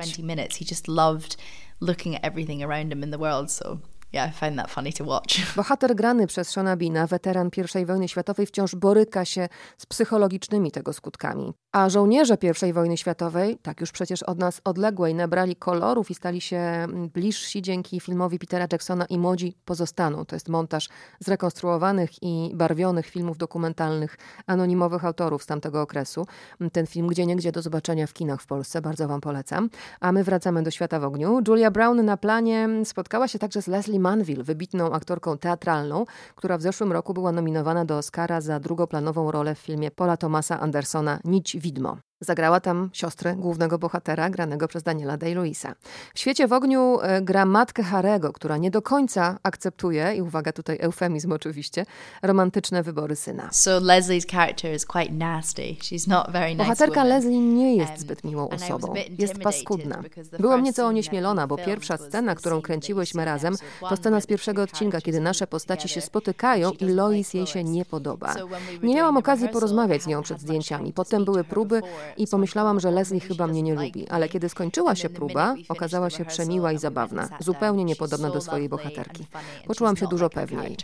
Yeah, 4.17 4.29
I 4.29 4.33
find 4.33 4.57
that 4.57 4.71
funny 4.71 4.93
to 4.93 5.03
watch. 5.03 5.39
Bohater 5.55 5.95
grany 5.95 6.27
przez 6.27 6.51
Shona 6.51 6.77
Bina, 6.77 7.07
weteran 7.07 7.49
I 7.81 7.85
wojny 7.85 8.07
światowej, 8.07 8.45
wciąż 8.45 8.75
boryka 8.75 9.25
się 9.25 9.49
z 9.77 9.85
psychologicznymi 9.85 10.71
tego 10.71 10.93
skutkami. 10.93 11.53
A 11.71 11.89
żołnierze 11.89 12.37
I 12.67 12.73
wojny 12.73 12.97
światowej, 12.97 13.57
tak 13.61 13.81
już 13.81 13.91
przecież 13.91 14.23
od 14.23 14.39
nas 14.39 14.61
odległej, 14.63 15.15
nabrali 15.15 15.55
kolorów 15.55 16.11
i 16.11 16.15
stali 16.15 16.41
się 16.41 16.87
bliżsi 17.13 17.61
dzięki 17.61 17.99
filmowi 17.99 18.39
Petera 18.39 18.67
Jacksona 18.71 19.05
i 19.05 19.17
młodzi 19.17 19.57
pozostaną. 19.65 20.25
To 20.25 20.35
jest 20.35 20.49
montaż 20.49 20.89
zrekonstruowanych 21.19 22.23
i 22.23 22.51
barwionych 22.55 23.05
filmów 23.05 23.37
dokumentalnych 23.37 24.17
anonimowych 24.47 25.05
autorów 25.05 25.43
z 25.43 25.45
tamtego 25.45 25.81
okresu. 25.81 26.25
Ten 26.71 26.87
film 26.87 27.07
gdzie 27.07 27.25
niegdzie 27.25 27.51
do 27.51 27.61
zobaczenia 27.61 28.07
w 28.07 28.13
kinach 28.13 28.41
w 28.41 28.47
Polsce, 28.47 28.81
bardzo 28.81 29.07
wam 29.07 29.21
polecam. 29.21 29.69
A 29.99 30.11
my 30.11 30.23
wracamy 30.23 30.63
do 30.63 30.71
Świata 30.71 30.99
w 30.99 31.03
ogniu. 31.03 31.41
Julia 31.47 31.71
Brown 31.71 32.05
na 32.05 32.17
planie 32.17 32.69
spotkała 32.83 33.27
się 33.27 33.39
także 33.39 33.61
z 33.61 33.67
Leslie 33.67 33.99
Manville, 34.07 34.43
wybitną 34.43 34.91
aktorką 34.93 35.37
teatralną, 35.37 36.05
która 36.35 36.57
w 36.57 36.61
zeszłym 36.61 36.91
roku 36.91 37.13
była 37.13 37.31
nominowana 37.31 37.85
do 37.85 37.97
Oscara 37.97 38.41
za 38.41 38.59
drugoplanową 38.59 39.31
rolę 39.31 39.55
w 39.55 39.59
filmie 39.59 39.91
Paula 39.91 40.17
Thomasa 40.17 40.59
Andersona 40.59 41.19
Nić 41.23 41.57
widmo. 41.57 41.97
Zagrała 42.19 42.59
tam 42.59 42.89
siostrę 42.93 43.35
głównego 43.35 43.79
bohatera, 43.79 44.29
granego 44.29 44.67
przez 44.67 44.83
Daniela 44.83 45.17
Day-Lewisa. 45.17 45.73
W 46.13 46.19
Świecie 46.19 46.47
w 46.47 46.53
ogniu 46.53 46.99
e, 47.01 47.21
gra 47.21 47.45
matkę 47.45 47.83
Harego, 47.83 48.33
która 48.33 48.57
nie 48.57 48.71
do 48.71 48.81
końca 48.81 49.37
akceptuje, 49.43 50.13
i 50.15 50.21
uwaga, 50.21 50.51
tutaj 50.51 50.77
eufemizm 50.81 51.31
oczywiście, 51.31 51.85
romantyczne 52.21 52.83
wybory 52.83 53.15
syna. 53.15 53.49
So 53.51 53.79
Leslie's 53.79 54.31
character 54.31 54.75
is 54.75 54.85
quite 54.85 55.13
nasty. 55.13 55.61
She's 55.61 56.07
not 56.07 56.31
very 56.31 56.49
nice 56.49 56.57
Bohaterka 56.57 57.03
Leslie 57.03 57.39
nie 57.39 57.75
jest 57.75 57.99
zbyt 57.99 58.23
miłą 58.23 58.49
osobą. 58.49 58.93
Jest 59.17 59.39
paskudna. 59.39 60.03
Byłam 60.39 60.63
nieco 60.63 60.87
onieśmielona, 60.87 61.47
bo 61.47 61.57
pierwsza 61.57 61.97
scena, 61.97 62.35
którą 62.35 62.61
kręciłyśmy 62.61 63.25
razem, 63.25 63.55
to 63.89 63.97
scena 63.97 64.21
z 64.21 64.25
pierwszego 64.25 64.61
odcinka, 64.61 65.01
kiedy 65.01 65.19
nasze 65.19 65.47
postaci 65.47 65.89
się 65.89 66.01
spotykają 66.01 66.71
i 66.71 66.85
Lois 66.85 67.33
jej 67.33 67.47
się 67.47 67.63
nie 67.63 67.85
podoba. 67.85 68.35
Nie 68.83 68.95
miałam 68.95 69.17
okazji 69.17 69.49
porozmawiać 69.49 70.03
z 70.03 70.07
nią 70.07 70.21
przed 70.21 70.39
zdjęciami. 70.39 70.93
Potem 70.93 71.25
były 71.25 71.43
próby 71.43 71.81
i 72.17 72.27
pomyślałam, 72.27 72.79
że 72.79 72.91
Leslie 72.91 73.19
chyba 73.19 73.47
mnie 73.47 73.61
nie 73.61 73.75
lubi, 73.75 74.07
ale 74.09 74.29
kiedy 74.29 74.49
skończyła 74.49 74.95
się 74.95 75.09
próba, 75.09 75.55
okazała 75.69 76.09
się 76.09 76.25
przemiła 76.25 76.71
i 76.71 76.77
zabawna, 76.77 77.29
zupełnie 77.39 77.83
niepodobna 77.83 78.29
do 78.29 78.41
swojej 78.41 78.69
bohaterki. 78.69 79.25
Poczułam 79.67 79.97
się 79.97 80.07
dużo 80.07 80.29
pewniej 80.29 80.77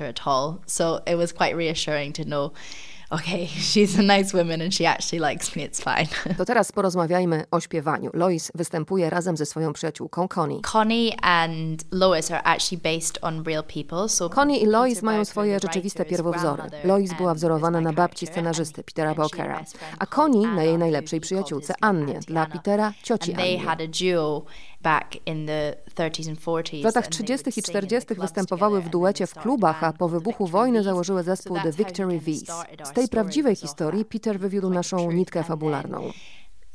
okay, 3.14 3.48
she's 3.72 4.00
a 4.00 4.02
nice 4.02 4.38
woman 4.38 4.62
and 4.62 4.74
she 4.74 4.86
actually 4.86 5.20
likes 5.20 5.56
me, 5.56 5.64
it's 5.64 5.80
fine. 5.84 6.08
To 6.38 6.46
teraz 6.46 6.72
porozmawiajmy 6.72 7.44
o 7.52 7.60
śpiewaniu. 7.60 8.10
Lois 8.14 8.52
występuje 8.56 9.10
razem 9.10 9.38
ze 9.38 9.46
swoją 9.46 9.74
przyjaciółką 9.74 10.28
Connie. 10.28 10.62
Connie 10.62 11.24
and 11.24 11.84
Lois 11.92 12.32
are 12.32 12.44
actually 12.44 12.82
based 12.82 13.20
on 13.22 13.44
real 13.44 13.64
people. 13.64 14.10
So 14.10 14.30
Connie 14.30 14.60
i 14.60 14.66
Lois 14.66 15.02
mają 15.02 15.26
swoje 15.26 15.60
rzeczywiste 15.60 16.06
pierwowzory. 16.06 16.64
Lois 16.84 17.14
była 17.14 17.34
wzorowana 17.34 17.82
na 17.82 17.94
babci 17.94 18.28
scenarzysty 18.28 18.84
Petera 18.84 19.14
Walkera, 19.14 19.64
a 20.00 20.06
Connie 20.06 20.48
na 20.48 20.64
jej 20.64 20.78
najlepszej 20.78 21.20
przyjaciółce 21.20 21.74
Annie, 21.82 22.20
dla 22.28 22.46
Petera 22.46 22.94
cioci 23.04 23.34
Annie. 23.34 23.60
W 26.82 26.86
latach 26.86 27.08
30. 27.08 27.60
i 27.60 27.64
40. 27.64 28.16
występowały 28.16 28.82
w 28.82 28.90
duecie 28.90 29.28
w 29.28 29.34
klubach, 29.34 29.84
a 29.84 29.94
po 29.94 30.10
wybuchu 30.10 30.48
wojny 30.48 30.84
założyły 30.84 31.24
zespół 31.24 31.58
The 31.64 31.72
Victory 31.72 32.20
V's. 32.20 32.66
Z 32.84 32.92
tej 32.92 33.08
prawdziwej 33.08 33.56
historii 33.56 34.06
Peter 34.06 34.40
wywiódł 34.40 34.70
naszą 34.70 35.12
nitkę 35.12 35.44
fabularną. 35.44 36.12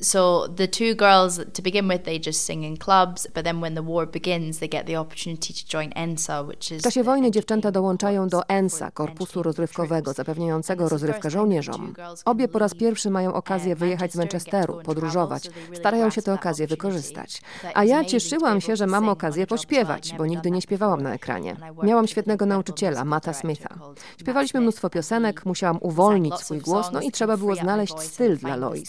So 0.03 0.49
the 0.57 0.69
two 0.69 0.95
girls, 0.95 1.41
to 1.55 1.63
begin 1.63 1.89
with, 1.89 2.05
they 2.05 2.21
just 2.21 2.45
sing 2.45 2.65
in 2.65 2.77
clubs, 2.77 3.27
but 3.35 3.45
then 3.45 3.61
when 3.61 3.75
the 3.75 3.83
war 3.83 4.07
begins, 4.07 4.59
they 4.59 4.69
get 4.69 4.87
the 4.87 4.97
opportunity 4.97 5.53
to 5.55 5.79
join 5.79 5.93
ENSA, 5.93 6.47
which 6.47 6.73
is... 6.73 6.81
W 6.81 6.83
czasie 6.83 7.03
wojny 7.03 7.31
dziewczęta 7.31 7.71
dołączają 7.71 8.29
do 8.29 8.49
ENSA, 8.49 8.91
korpusu 8.91 9.43
rozrywkowego, 9.43 10.13
zapewniającego 10.13 10.89
rozrywkę 10.89 11.31
żołnierzom. 11.31 11.95
Obie 12.25 12.49
po 12.49 12.59
raz 12.59 12.75
pierwszy 12.75 13.11
mają 13.11 13.35
okazję 13.35 13.77
wyjechać 13.77 14.13
z 14.13 14.17
Manchesteru, 14.17 14.81
podróżować. 14.85 15.51
Starają 15.75 16.11
się 16.11 16.23
tę 16.23 16.35
okazję 16.35 16.67
wykorzystać. 16.67 17.43
A 17.75 17.85
ja 17.85 18.05
cieszyłam 18.05 18.61
się, 18.61 18.77
że 18.77 18.87
mam 18.87 19.09
okazję 19.09 19.47
pośpiewać, 19.47 20.15
bo 20.19 20.27
nigdy 20.27 20.51
nie 20.51 20.63
śpiewałam 20.63 21.03
na 21.03 21.15
ekranie. 21.15 21.57
Miałam 21.83 22.07
świetnego 22.07 22.47
nauczyciela, 22.47 23.05
Mata 23.05 23.33
Smitha. 23.33 23.79
Śpiewaliśmy 24.21 24.61
mnóstwo 24.61 24.91
piosenek, 24.91 25.47
musiałam 25.47 25.79
uwolnić 25.81 26.35
swój 26.35 26.59
głos, 26.59 26.87
no 26.93 27.01
i 27.01 27.13
trzeba 27.13 27.37
było 27.37 27.55
znaleźć 27.55 28.01
styl 28.01 28.37
dla 28.37 28.57
Lois. 28.57 28.89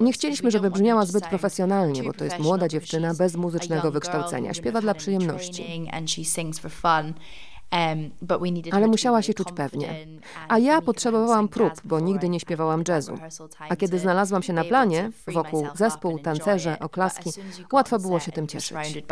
Nie 0.00 0.12
chcieliśmy 0.12 0.49
żeby 0.50 0.70
brzmiała 0.70 1.06
zbyt 1.06 1.26
profesjonalnie, 1.26 2.02
bo 2.02 2.12
to 2.12 2.24
jest 2.24 2.38
młoda 2.38 2.68
dziewczyna 2.68 3.14
bez 3.14 3.36
muzycznego 3.36 3.90
wykształcenia. 3.90 4.54
Śpiewa 4.54 4.80
dla 4.80 4.94
przyjemności. 4.94 5.90
Um, 7.72 8.10
Ale 8.72 8.86
musiała 8.86 9.22
się 9.22 9.34
czuć 9.34 9.48
pewnie. 9.56 10.06
A 10.48 10.58
ja 10.58 10.82
potrzebowałam 10.82 11.48
prób, 11.48 11.72
bo 11.84 12.00
nigdy 12.00 12.28
nie 12.28 12.40
śpiewałam 12.40 12.84
jazzu. 12.88 13.18
A 13.68 13.76
kiedy 13.76 13.98
znalazłam 13.98 14.42
się 14.42 14.52
na 14.52 14.64
planie, 14.64 15.10
wokół 15.26 15.66
zespół, 15.74 16.18
tancerze, 16.18 16.78
oklaski, 16.78 17.30
łatwo 17.72 17.98
było 17.98 18.20
się 18.20 18.32
tym 18.32 18.46
cieszyć 18.46 19.02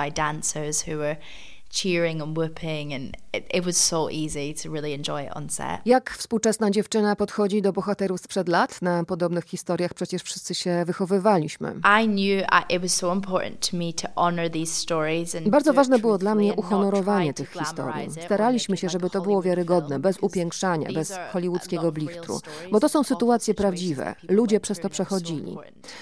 cheering 1.70 2.22
and 2.22 2.38
whooping 2.38 2.94
and 2.94 3.16
it, 3.32 3.44
it 3.54 3.66
was 3.66 3.76
so 3.76 4.10
easy 4.10 4.54
to 4.62 4.70
really 4.70 4.94
enjoy 4.94 5.22
it 5.22 5.32
on 5.34 5.48
set. 5.50 5.80
Jak 5.87 6.10
współczesna 6.10 6.70
dziewczyna 6.70 7.16
podchodzi 7.16 7.62
do 7.62 7.72
bohaterów 7.72 8.20
sprzed 8.20 8.48
lat? 8.48 8.82
Na 8.82 9.04
podobnych 9.04 9.44
historiach 9.44 9.94
przecież 9.94 10.22
wszyscy 10.22 10.54
się 10.54 10.84
wychowywaliśmy. 10.87 11.75
I 12.02 12.06
knew 12.06 12.44
it 12.70 12.82
was 12.82 12.94
so 12.94 13.14
important 13.14 13.70
to 13.70 13.76
me 13.76 13.92
to 13.92 14.08
honor 14.14 14.50
these 14.50 14.72
stories 14.72 15.34
and 15.34 15.48
Bardzo 15.48 15.72
ważne 15.72 15.98
było 15.98 16.18
dla 16.18 16.34
mnie 16.34 16.54
uhonorowanie 16.54 17.34
tych 17.34 17.52
historii. 17.52 18.10
Staraliśmy 18.25 18.76
się, 18.76 18.88
żeby 18.88 19.10
to 19.10 19.20
było 19.20 19.42
wiarygodne, 19.42 19.98
bez 19.98 20.18
upiększania, 20.20 20.92
bez 20.92 21.12
hollywoodzkiego 21.32 21.92
blichtru, 21.92 22.40
bo 22.72 22.80
to 22.80 22.88
są 22.88 23.02
sytuacje 23.02 23.54
prawdziwe. 23.54 24.14
Ludzie 24.28 24.60
przez 24.60 24.80
to 24.80 24.88
przechodzili. 24.88 25.56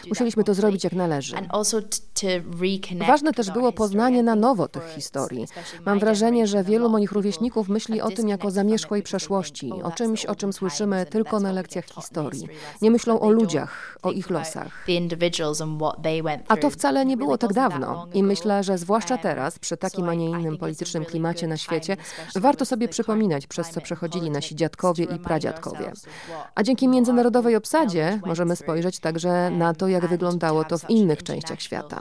Musieliśmy 0.09 0.45
to 0.45 0.55
zrobić 0.55 0.85
jak 0.85 0.93
należy. 0.93 1.37
Ważne 3.07 3.33
też 3.33 3.51
było 3.51 3.73
poznanie 3.73 4.23
na 4.23 4.35
nowo 4.35 4.69
tych 4.69 4.95
historii, 4.95 5.47
Mam 5.87 5.99
wrażenie, 5.99 6.47
że 6.47 6.65
wielu 6.65 6.89
moich 6.89 7.13
rówieśników 7.13 7.69
myśli 7.69 8.01
o 8.01 8.11
tym 8.11 8.29
jako 8.29 8.51
zamierzchłej 8.51 9.03
przeszłości, 9.03 9.73
o 9.83 9.91
czymś, 9.91 10.27
o 10.27 10.35
czym 10.35 10.53
słyszymy 10.53 11.07
tylko 11.07 11.41
na 11.41 11.53
lekcjach 11.53 11.85
historii. 11.85 12.49
Nie 12.83 12.91
myślą 12.91 13.21
o 13.21 13.31
ludziach, 13.31 13.99
o 14.03 14.13
ich 14.13 14.31
losach. 14.31 14.85
A 16.49 16.57
to 16.57 16.71
wcale 16.71 17.07
nie 17.07 17.17
było 17.17 17.39
tak 17.39 17.53
dawno 17.53 18.07
i 18.15 18.23
myślę, 18.23 18.63
że 18.63 18.79
zwłaszcza 18.79 19.19
teraz, 19.19 19.59
przy 19.59 19.77
takim, 19.77 20.09
a 20.09 20.15
nie 20.15 20.31
innym 20.31 20.59
politycznym 20.59 21.05
klimacie 21.05 21.47
na 21.47 21.57
świecie, 21.57 21.97
warto 22.37 22.65
sobie 22.65 22.89
przypominać, 22.89 23.47
przez 23.47 23.71
co 23.71 23.81
przechodzili 23.81 24.31
nasi 24.31 24.55
dziadkowie 24.57 25.05
i 25.05 25.19
pradziadkowie. 25.19 25.93
A 26.55 26.63
dzięki 26.63 26.89
międzynarodowej 26.89 27.57
obsadzie 27.57 28.21
możemy 28.27 28.57
spojrzeć 28.57 28.99
także 28.99 29.51
na 29.51 29.75
to, 29.75 29.89
jak 29.89 30.07
wyglądało 30.07 30.65
to 30.65 30.79
w 30.79 30.91
innych 30.91 31.23
częściach 31.23 31.61
świata. 31.63 32.01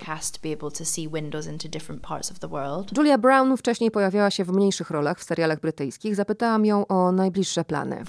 Julia 2.97 3.17
Brown 3.17 3.44
Brown 3.45 3.57
wcześniej 3.57 3.91
pojawiała 3.91 4.31
się 4.31 4.43
w 4.43 4.51
mniejszych 4.51 4.89
rolach 4.89 5.19
w 5.19 5.23
serialach 5.23 5.59
brytyjskich. 5.59 6.15
Zapytałam 6.15 6.65
ją 6.65 6.87
o 6.87 7.11
najbliższe 7.11 7.65
plany. 7.65 8.03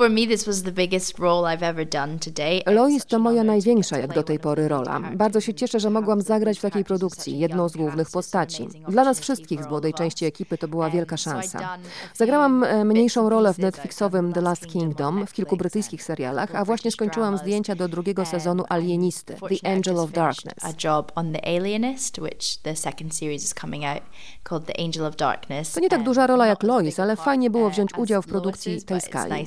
Lois 2.67 3.07
to 3.07 3.19
moja 3.19 3.45
największa 3.45 3.99
jak 3.99 4.15
do 4.15 4.23
tej 4.23 4.39
pory 4.39 4.69
rola. 4.69 5.01
Bardzo 5.01 5.41
się 5.41 5.55
cieszę, 5.55 5.81
że 5.81 5.91
mogłam 5.91 6.21
zagrać 6.21 6.59
w 6.59 6.63
takiej 6.63 6.85
produkcji, 6.85 7.39
jedną 7.39 7.69
z 7.69 7.77
głównych 7.77 8.11
postaci. 8.11 8.69
Dla 8.89 9.05
nas 9.05 9.21
wszystkich 9.21 9.65
z 9.65 9.67
młodej 9.69 9.95
części 9.95 10.25
ekipy 10.25 10.59
to 10.59 10.69
była 10.69 10.91
wielka 10.91 11.17
szansa. 11.17 11.79
Zagrałam 12.15 12.65
e, 12.65 12.85
mniejszą 12.85 13.29
rolę 13.29 13.55
w 13.55 13.59
Netflixowym 13.59 14.33
The 14.33 14.41
Last 14.41 14.67
Kingdom, 14.67 15.27
w 15.27 15.33
kilku 15.33 15.57
brytyjskich 15.57 16.03
serialach, 16.03 16.55
a 16.55 16.65
właśnie 16.65 16.91
skończyłam 16.91 17.39
zdjęcia 17.39 17.75
do 17.75 17.89
drugiego 17.89 18.25
sezonu 18.25 18.65
Alienisty, 18.69 19.35
The 19.35 19.71
Angel 19.71 19.99
of 19.99 20.13
Darkness. 20.13 20.65
A 20.65 20.73
job 20.85 21.13
on 21.15 21.33
The 21.33 21.57
Alienist, 21.57 22.19
which 22.19 22.57
the 22.63 22.77
second 22.77 23.15
series 23.15 23.45
is 23.45 23.55
coming 23.55 23.85
out, 23.85 24.03
called 24.45 24.67
The 24.67 24.81
Angel 24.81 25.05
of 25.05 25.17
Darkness. 25.17 25.26
To 25.75 25.81
nie 25.81 25.89
tak 25.89 26.03
duża 26.03 26.27
rola 26.27 26.47
jak 26.47 26.63
Lois, 26.63 27.01
ale 27.01 27.17
fajnie 27.17 27.51
było 27.51 27.71
wziąć 27.71 27.91
udział 27.99 28.23
w 28.23 28.27
produkcji 28.27 28.83
tej 28.83 29.01
skali. 29.01 29.45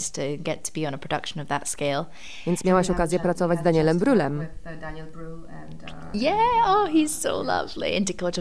Więc 2.47 2.65
miałaś 2.65 2.89
okazję 2.89 3.19
pracować 3.19 3.59
z 3.59 3.63
Danielem 3.63 3.99
Brühlem. 3.99 4.45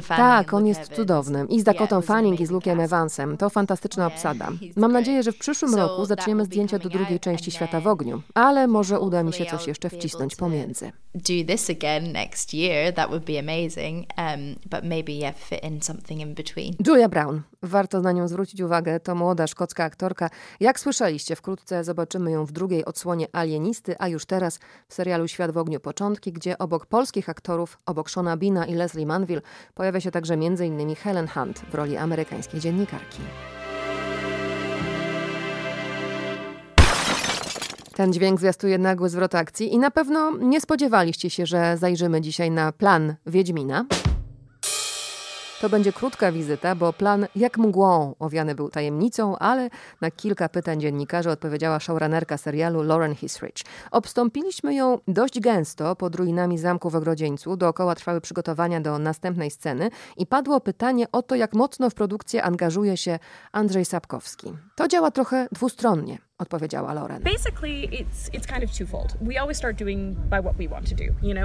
Tak, 0.08 0.54
on 0.54 0.66
jest 0.66 0.94
cudowny. 0.94 1.46
I 1.48 1.60
z 1.60 1.64
Dakotą 1.64 2.00
Fanning 2.00 2.40
i 2.40 2.46
z 2.46 2.50
Luke'em 2.50 2.80
Evansem. 2.80 3.36
To 3.36 3.50
fantastyczna 3.50 4.06
obsada. 4.06 4.48
Mam 4.76 4.92
nadzieję, 4.92 5.22
że 5.22 5.32
w 5.32 5.38
przyszłym 5.38 5.74
roku 5.74 6.04
zaczniemy 6.04 6.44
zdjęcia 6.44 6.78
do 6.78 6.88
drugiej 6.88 7.20
części 7.20 7.50
Świata 7.50 7.80
w 7.80 7.86
ogniu, 7.86 8.22
ale 8.34 8.66
może 8.66 9.00
uda 9.00 9.22
mi 9.22 9.32
się 9.32 9.46
coś 9.46 9.66
jeszcze 9.66 9.90
wcisnąć 9.90 10.36
pomiędzy. 10.36 10.92
Do 11.14 11.44
this 11.46 11.70
again 11.70 12.12
next 12.12 12.54
year, 12.54 12.94
that 12.94 13.08
would 13.08 13.24
be 13.24 13.38
amazing, 13.38 14.06
um, 14.18 14.54
but 14.70 14.84
maybe 14.84 15.12
yeah, 15.12 15.34
fit 15.36 15.64
in 15.64 15.82
something 15.82 16.20
in 16.20 16.34
between. 16.34 16.74
Julia 16.86 17.08
Brown 17.08 17.27
Brown. 17.28 17.42
Warto 17.62 18.00
na 18.00 18.12
nią 18.12 18.28
zwrócić 18.28 18.60
uwagę. 18.60 19.00
To 19.00 19.14
młoda 19.14 19.46
szkocka 19.46 19.84
aktorka. 19.84 20.30
Jak 20.60 20.80
słyszeliście, 20.80 21.36
wkrótce 21.36 21.84
zobaczymy 21.84 22.30
ją 22.30 22.44
w 22.44 22.52
drugiej 22.52 22.84
odsłonie 22.84 23.26
Alienisty, 23.32 23.96
a 23.98 24.08
już 24.08 24.26
teraz 24.26 24.58
w 24.88 24.94
serialu 24.94 25.28
Świat 25.28 25.50
w 25.50 25.58
ogniu 25.58 25.80
początki, 25.80 26.32
gdzie 26.32 26.58
obok 26.58 26.86
polskich 26.86 27.28
aktorów, 27.28 27.78
obok 27.86 28.10
Shona 28.10 28.36
Bina 28.36 28.66
i 28.66 28.74
Leslie 28.74 29.06
Manville, 29.06 29.42
pojawia 29.74 30.00
się 30.00 30.10
także 30.10 30.34
m.in. 30.34 30.94
Helen 30.94 31.28
Hunt 31.28 31.58
w 31.58 31.74
roli 31.74 31.96
amerykańskiej 31.96 32.60
dziennikarki. 32.60 33.22
Ten 37.94 38.12
dźwięk 38.12 38.40
zwiastuje 38.40 38.78
nagły 38.78 39.08
zwrot 39.08 39.34
akcji 39.34 39.74
i 39.74 39.78
na 39.78 39.90
pewno 39.90 40.36
nie 40.36 40.60
spodziewaliście 40.60 41.30
się, 41.30 41.46
że 41.46 41.76
zajrzymy 41.76 42.20
dzisiaj 42.20 42.50
na 42.50 42.72
plan 42.72 43.14
Wiedźmina. 43.26 43.84
To 45.60 45.68
będzie 45.68 45.92
krótka 45.92 46.32
wizyta, 46.32 46.74
bo 46.74 46.92
plan 46.92 47.26
jak 47.36 47.58
mgłą 47.58 48.14
owiany 48.18 48.54
był 48.54 48.68
tajemnicą, 48.70 49.38
ale 49.38 49.70
na 50.00 50.10
kilka 50.10 50.48
pytań 50.48 50.80
dziennikarzy 50.80 51.30
odpowiedziała 51.30 51.80
showrunnerka 51.80 52.36
serialu 52.36 52.82
Lauren 52.82 53.14
Hisrich. 53.14 53.54
Obstąpiliśmy 53.90 54.74
ją 54.74 54.98
dość 55.08 55.40
gęsto 55.40 55.96
pod 55.96 56.14
ruinami 56.14 56.58
zamku 56.58 56.90
w 56.90 56.96
Ogrodzieńcu. 56.96 57.56
Dookoła 57.56 57.94
trwały 57.94 58.20
przygotowania 58.20 58.80
do 58.80 58.98
następnej 58.98 59.50
sceny 59.50 59.90
i 60.16 60.26
padło 60.26 60.60
pytanie 60.60 61.06
o 61.12 61.22
to, 61.22 61.34
jak 61.34 61.54
mocno 61.54 61.90
w 61.90 61.94
produkcję 61.94 62.42
angażuje 62.42 62.96
się 62.96 63.18
Andrzej 63.52 63.84
Sapkowski. 63.84 64.52
To 64.76 64.88
działa 64.88 65.10
trochę 65.10 65.48
dwustronnie 65.52 66.27
odpowiedziała 66.38 66.94
Lauren. 66.94 67.22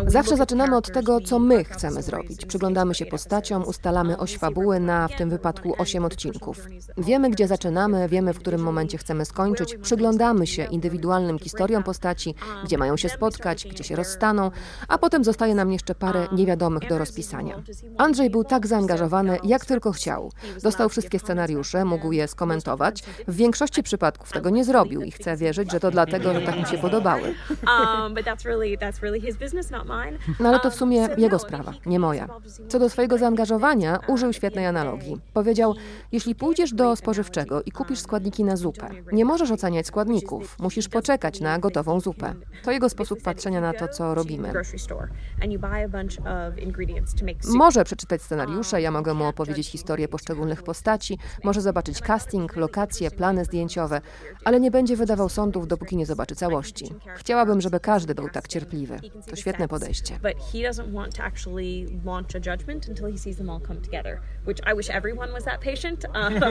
Zawsze 0.07 0.37
zaczynamy 0.37 0.77
od 0.77 0.91
tego, 0.91 1.21
co 1.21 1.39
my 1.39 1.63
chcemy 1.63 2.01
zrobić. 2.01 2.45
Przyglądamy 2.45 2.95
się 2.95 3.05
postaciom, 3.05 3.63
ustalamy 3.63 4.17
oś 4.17 4.37
fabuły 4.37 4.79
na, 4.79 5.07
w 5.07 5.15
tym 5.15 5.29
wypadku, 5.29 5.73
osiem 5.77 6.05
odcinków. 6.05 6.67
Wiemy, 6.97 7.29
gdzie 7.29 7.47
zaczynamy, 7.47 8.09
wiemy, 8.09 8.33
w 8.33 8.39
którym 8.39 8.61
momencie 8.61 8.97
chcemy 8.97 9.25
skończyć, 9.25 9.75
przyglądamy 9.75 10.47
się 10.47 10.63
indywidualnym 10.63 11.39
historiom 11.39 11.83
postaci, 11.83 12.35
gdzie 12.63 12.77
mają 12.77 12.97
się 12.97 13.09
spotkać, 13.09 13.67
gdzie 13.67 13.83
się 13.83 13.95
rozstaną, 13.95 14.51
a 14.87 14.97
potem 14.97 15.23
zostaje 15.23 15.55
nam 15.55 15.71
jeszcze 15.71 15.95
parę 15.95 16.27
niewiadomych 16.31 16.89
do 16.89 16.97
rozpisania. 16.97 17.63
Andrzej 17.97 18.29
był 18.29 18.43
tak 18.43 18.67
zaangażowany, 18.67 19.37
jak 19.43 19.65
tylko 19.65 19.91
chciał. 19.91 20.31
Dostał 20.63 20.89
wszystkie 20.89 21.19
scenariusze, 21.19 21.85
mógł 21.85 22.11
je 22.11 22.27
skomentować. 22.27 23.03
W 23.27 23.35
większości 23.35 23.83
przypadków 23.83 24.31
tego 24.31 24.49
nie 24.49 24.65
zrobił 24.65 24.82
robił 24.83 25.01
i 25.01 25.11
chcę 25.11 25.37
wierzyć, 25.37 25.71
że 25.71 25.79
to 25.79 25.91
dlatego, 25.91 26.33
że 26.33 26.41
tak 26.41 26.57
mu 26.57 26.65
się 26.65 26.77
podobały. 26.77 27.21
Um, 27.23 28.13
no 30.39 30.49
ale 30.49 30.59
to 30.59 30.71
w 30.71 30.75
sumie 30.75 31.01
um, 31.01 31.19
jego 31.19 31.39
sprawa, 31.39 31.73
nie 31.85 31.99
moja. 31.99 32.27
Co 32.67 32.79
do 32.79 32.89
swojego 32.89 33.17
zaangażowania, 33.17 33.99
użył 34.07 34.33
świetnej 34.33 34.65
analogii. 34.65 35.21
Powiedział, 35.33 35.75
jeśli 36.11 36.35
pójdziesz 36.35 36.73
do 36.73 36.95
spożywczego 36.95 37.61
i 37.61 37.71
kupisz 37.71 37.99
składniki 37.99 38.43
na 38.43 38.55
zupę, 38.55 38.89
nie 39.11 39.25
możesz 39.25 39.51
oceniać 39.51 39.87
składników, 39.87 40.59
musisz 40.59 40.89
poczekać 40.89 41.39
na 41.39 41.59
gotową 41.59 41.99
zupę. 41.99 42.33
To 42.63 42.71
jego 42.71 42.89
sposób 42.89 43.21
patrzenia 43.23 43.61
na 43.61 43.73
to, 43.73 43.87
co 43.87 44.15
robimy. 44.15 44.53
Może 47.53 47.83
przeczytać 47.83 48.21
scenariusze, 48.21 48.81
ja 48.81 48.91
mogę 48.91 49.13
mu 49.13 49.25
opowiedzieć 49.25 49.67
historię 49.67 50.07
poszczególnych 50.07 50.63
postaci, 50.63 51.17
może 51.43 51.61
zobaczyć 51.61 52.01
casting, 52.01 52.55
lokacje, 52.55 53.11
plany 53.11 53.45
zdjęciowe, 53.45 54.01
ale 54.45 54.59
nie 54.59 54.71
będzie 54.73 54.95
wydawał 54.95 55.29
sądów, 55.29 55.67
dopóki 55.67 55.97
nie 55.97 56.05
zobaczy 56.05 56.35
całości. 56.35 56.93
Chciałabym, 57.15 57.61
żeby 57.61 57.79
każdy 57.79 58.15
był 58.15 58.29
tak 58.29 58.47
cierpliwy. 58.47 58.99
To 59.29 59.35
świetne 59.35 59.67
podejście. 59.67 60.19
Um, 66.23 66.35
uh. 66.35 66.43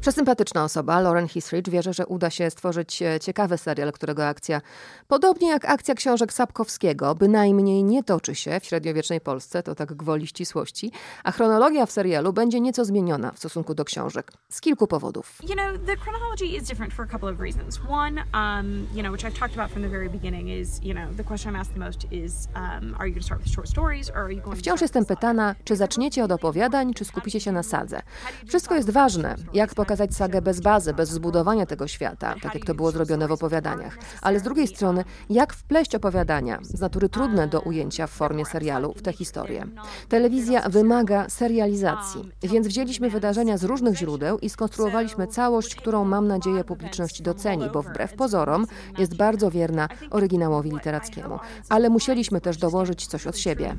Przesympatyczna 0.00 0.64
osoba, 0.64 1.00
Lauren 1.00 1.28
Hisrich, 1.28 1.68
wierzę, 1.68 1.92
że 1.92 2.06
uda 2.06 2.30
się 2.30 2.50
stworzyć 2.50 3.02
e, 3.02 3.20
ciekawy 3.20 3.58
serial, 3.58 3.92
którego 3.92 4.26
akcja, 4.26 4.60
podobnie 5.08 5.48
jak 5.48 5.64
akcja 5.64 5.94
książek 5.94 6.32
Sapkowskiego, 6.32 7.14
bynajmniej 7.14 7.84
nie 7.84 8.04
toczy 8.04 8.34
się 8.34 8.60
w 8.60 8.64
średniowiecznej 8.64 9.20
Polsce, 9.20 9.62
to 9.62 9.74
tak 9.74 9.94
gwoli 9.94 10.26
ścisłości, 10.26 10.92
a 11.24 11.32
chronologia 11.32 11.86
w 11.86 11.92
serialu 11.92 12.32
będzie 12.32 12.60
nieco 12.60 12.84
zmieniona 12.84 13.32
w 13.32 13.38
stosunku 13.38 13.74
do 13.74 13.84
książek. 13.84 14.32
Z 14.48 14.60
kilku 14.60 14.86
powodów. 14.94 15.26
You 15.42 15.54
know, 15.54 15.86
the 15.86 15.96
chronology 15.96 16.56
is 16.56 16.62
different 16.68 16.92
for 16.92 17.04
a 17.04 17.08
couple 17.08 17.28
of 17.28 17.40
reasons. 17.40 17.80
One, 17.88 18.16
um, 18.42 18.68
you 18.94 19.02
know, 19.02 19.12
which 19.14 19.24
I've 19.24 19.38
talked 19.38 19.54
about 19.58 19.70
from 19.70 19.82
the 19.82 19.88
very 19.88 20.08
beginning 20.08 20.46
is, 20.60 20.68
you 20.82 20.94
know, 20.94 21.06
the 21.16 21.24
question 21.24 21.46
I'm 21.50 21.60
asked 21.60 21.74
the 21.74 21.84
most 21.88 22.00
is, 22.10 22.32
um, 22.54 22.94
are 22.98 23.06
you 23.08 23.14
going 23.14 23.24
to 23.24 23.28
start 23.30 23.40
with 23.42 23.52
short 23.56 23.68
stories 23.68 24.10
or 24.10 24.18
are 24.24 24.32
you 24.34 24.40
going 24.40 24.58
Wciąż 24.58 24.80
jestem 24.80 25.04
pytana, 25.04 25.54
czy 25.64 25.76
zaczniecie 25.76 26.24
od 26.24 26.32
opowiadań, 26.32 26.94
czy 26.94 27.04
skupicie 27.04 27.40
się 27.40 27.52
na 27.52 27.62
sadze. 27.62 28.02
Wszystko 28.46 28.74
jest 28.74 28.90
ważne. 28.90 29.36
Jak 29.54 29.74
pokazać 29.74 30.14
sagę 30.14 30.42
bez 30.42 30.60
bazy, 30.60 30.94
bez 30.94 31.10
zbudowania 31.10 31.66
tego 31.66 31.86
świata, 31.88 32.34
tak 32.42 32.54
jak 32.54 32.64
to 32.64 32.74
było 32.74 32.90
zrobione 32.90 33.28
w 33.28 33.32
opowiadaniach. 33.32 33.98
Ale 34.22 34.40
z 34.40 34.42
drugiej 34.42 34.66
strony, 34.66 35.04
jak 35.30 35.52
wpleść 35.52 35.94
opowiadania, 35.94 36.58
z 36.62 36.80
natury 36.80 37.08
trudne 37.08 37.48
do 37.48 37.60
ujęcia 37.60 38.06
w 38.06 38.10
formie 38.10 38.44
serialu, 38.44 38.94
w 38.96 39.02
tę 39.02 39.12
historię. 39.12 39.66
Telewizja 40.08 40.68
wymaga 40.68 41.28
serializacji, 41.28 42.32
więc 42.42 42.66
wzięliśmy 42.66 43.10
wydarzenia 43.10 43.58
z 43.58 43.64
różnych 43.64 43.96
źródeł 43.96 44.38
i 44.38 44.50
skonstruowaliśmy 44.50 44.83
całość, 45.26 45.74
którą 45.74 46.04
mam 46.04 46.28
nadzieję 46.28 46.64
publiczność 46.64 47.22
doceni, 47.22 47.70
bo 47.72 47.82
wbrew 47.82 48.14
pozorom 48.14 48.66
jest 48.98 49.16
bardzo 49.16 49.50
wierna 49.50 49.88
oryginałowi 50.10 50.70
literackiemu. 50.70 51.38
Ale 51.68 51.90
musieliśmy 51.90 52.40
też 52.40 52.56
dołożyć 52.56 53.06
coś 53.06 53.26
od 53.26 53.38
siebie 53.38 53.76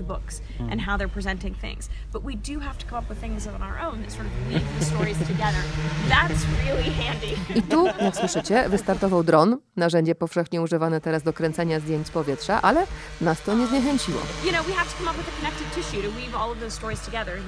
handy. 6.90 7.60
I 7.60 7.62
tu, 7.62 7.86
jak 7.86 8.16
słyszycie, 8.16 8.70
wystartował 8.70 9.24
dron, 9.24 9.58
narzędzie 9.76 10.16
powszechnie 10.16 10.62
używane 10.62 11.02
teraz 11.02 11.24
do 11.24 11.34
kręcenia 11.34 11.80
zdjęć 11.80 12.08
z 12.08 12.12
powietrza, 12.12 12.62
ale 12.62 12.88
nas 13.22 13.42
to 13.42 13.56
nie 13.56 13.68
zniechęciło. 13.68 14.20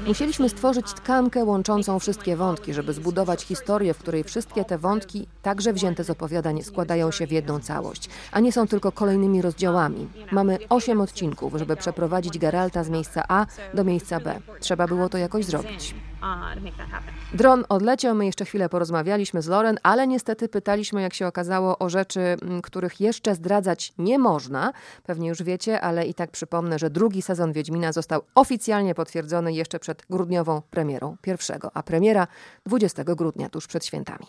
Musieliśmy 0.08 0.50
stworzyć 0.50 0.94
tkankę 0.94 1.46
łączącą 1.46 2.00
wszystkie 2.00 2.36
wątki, 2.36 2.74
żeby 2.74 2.94
zbudować 2.94 3.46
historię, 3.48 3.94
w 3.94 3.98
której 3.98 4.24
wszystkie 4.24 4.66
te 4.66 4.78
wątki, 4.78 5.28
także 5.42 5.74
wzięte 5.74 6.04
z 6.04 6.10
opowiadań, 6.10 6.64
składają 6.64 7.12
się 7.12 7.28
w 7.28 7.32
jedną 7.32 7.60
całość, 7.60 8.10
a 8.32 8.40
nie 8.40 8.52
są 8.52 8.68
tylko 8.68 8.92
kolejnymi 8.92 9.42
rozdziałami. 9.42 10.08
Mamy 10.32 10.58
osiem 10.70 11.02
odcinków, 11.02 11.54
żeby 11.56 11.76
przeprowadzić 11.76 12.38
Geralta 12.38 12.84
z 12.84 12.90
miejsca 12.90 13.24
A 13.28 13.46
do 13.74 13.84
miejsca 13.84 14.20
B. 14.20 14.40
Trzeba 14.60 14.88
było 14.88 15.10
to 15.10 15.18
jakoś 15.18 15.46
zrobić. 15.46 15.96
Dron 17.34 17.66
odleciał, 17.70 18.16
my 18.16 18.26
jeszcze 18.26 18.46
chwilę 18.46 18.70
porozmawialiśmy 18.70 19.42
z 19.42 19.48
Loren, 19.48 19.78
ale 19.84 20.08
niestety 20.08 20.50
pytaliśmy, 20.50 21.02
jak 21.02 21.14
się 21.14 21.28
okazało, 21.28 21.80
o 21.80 21.90
rzeczy, 21.90 22.38
których 22.64 23.02
jeszcze 23.02 23.36
zdradzać 23.36 23.94
nie 23.98 24.20
można. 24.20 24.74
Pewnie 25.04 25.30
już 25.30 25.44
wiecie, 25.44 25.82
ale 25.82 26.06
i 26.06 26.14
tak 26.14 26.32
przypomnę, 26.32 26.80
że 26.80 26.90
drugi 26.90 27.22
sezon 27.22 27.54
Wiedźmina 27.54 27.92
został 27.92 28.22
oficjalnie 28.36 28.96
potwierdzony 28.96 29.54
jeszcze 29.54 29.80
przed 29.80 30.04
grudniową 30.10 30.62
premierą 30.70 31.18
pierwszego, 31.22 31.72
a 31.74 31.84
premiera 31.84 32.28
20 32.66 33.04
grudnia, 33.04 33.50
tuż 33.50 33.68
przed 33.68 33.86
świętami. 33.86 34.26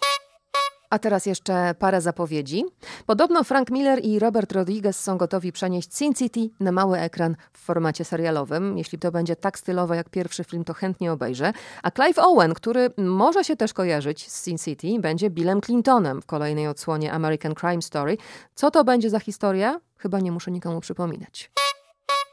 A 0.90 0.98
teraz 0.98 1.26
jeszcze 1.26 1.74
parę 1.78 2.00
zapowiedzi. 2.00 2.64
Podobno 3.06 3.44
Frank 3.44 3.70
Miller 3.70 4.04
i 4.04 4.18
Robert 4.18 4.52
Rodriguez 4.52 5.00
są 5.00 5.18
gotowi 5.18 5.52
przenieść 5.52 5.96
Sin 5.96 6.14
City 6.14 6.50
na 6.60 6.72
mały 6.72 6.98
ekran 6.98 7.36
w 7.52 7.58
formacie 7.58 8.04
serialowym. 8.04 8.78
Jeśli 8.78 8.98
to 8.98 9.12
będzie 9.12 9.36
tak 9.36 9.58
stylowe 9.58 9.96
jak 9.96 10.08
pierwszy 10.08 10.44
film, 10.44 10.64
to 10.64 10.74
chętnie 10.74 11.12
obejrzę. 11.12 11.52
A 11.82 11.90
Clive 11.90 12.18
Owen, 12.18 12.54
który 12.54 12.90
może 12.96 13.44
się 13.44 13.56
też 13.56 13.72
kojarzyć 13.72 14.30
z 14.30 14.44
Sin 14.44 14.58
City, 14.58 14.88
będzie 15.00 15.30
Billem 15.30 15.60
Clintonem 15.60 16.22
w 16.22 16.26
kolejnej 16.26 16.68
odsłonie 16.68 17.12
American 17.12 17.54
Crime 17.54 17.82
Story. 17.82 18.16
Co 18.54 18.70
to 18.70 18.84
będzie 18.84 19.10
za 19.10 19.20
historia? 19.20 19.80
Chyba 19.96 20.20
nie 20.20 20.32
muszę 20.32 20.50
nikomu 20.50 20.80
przypominać. 20.80 21.50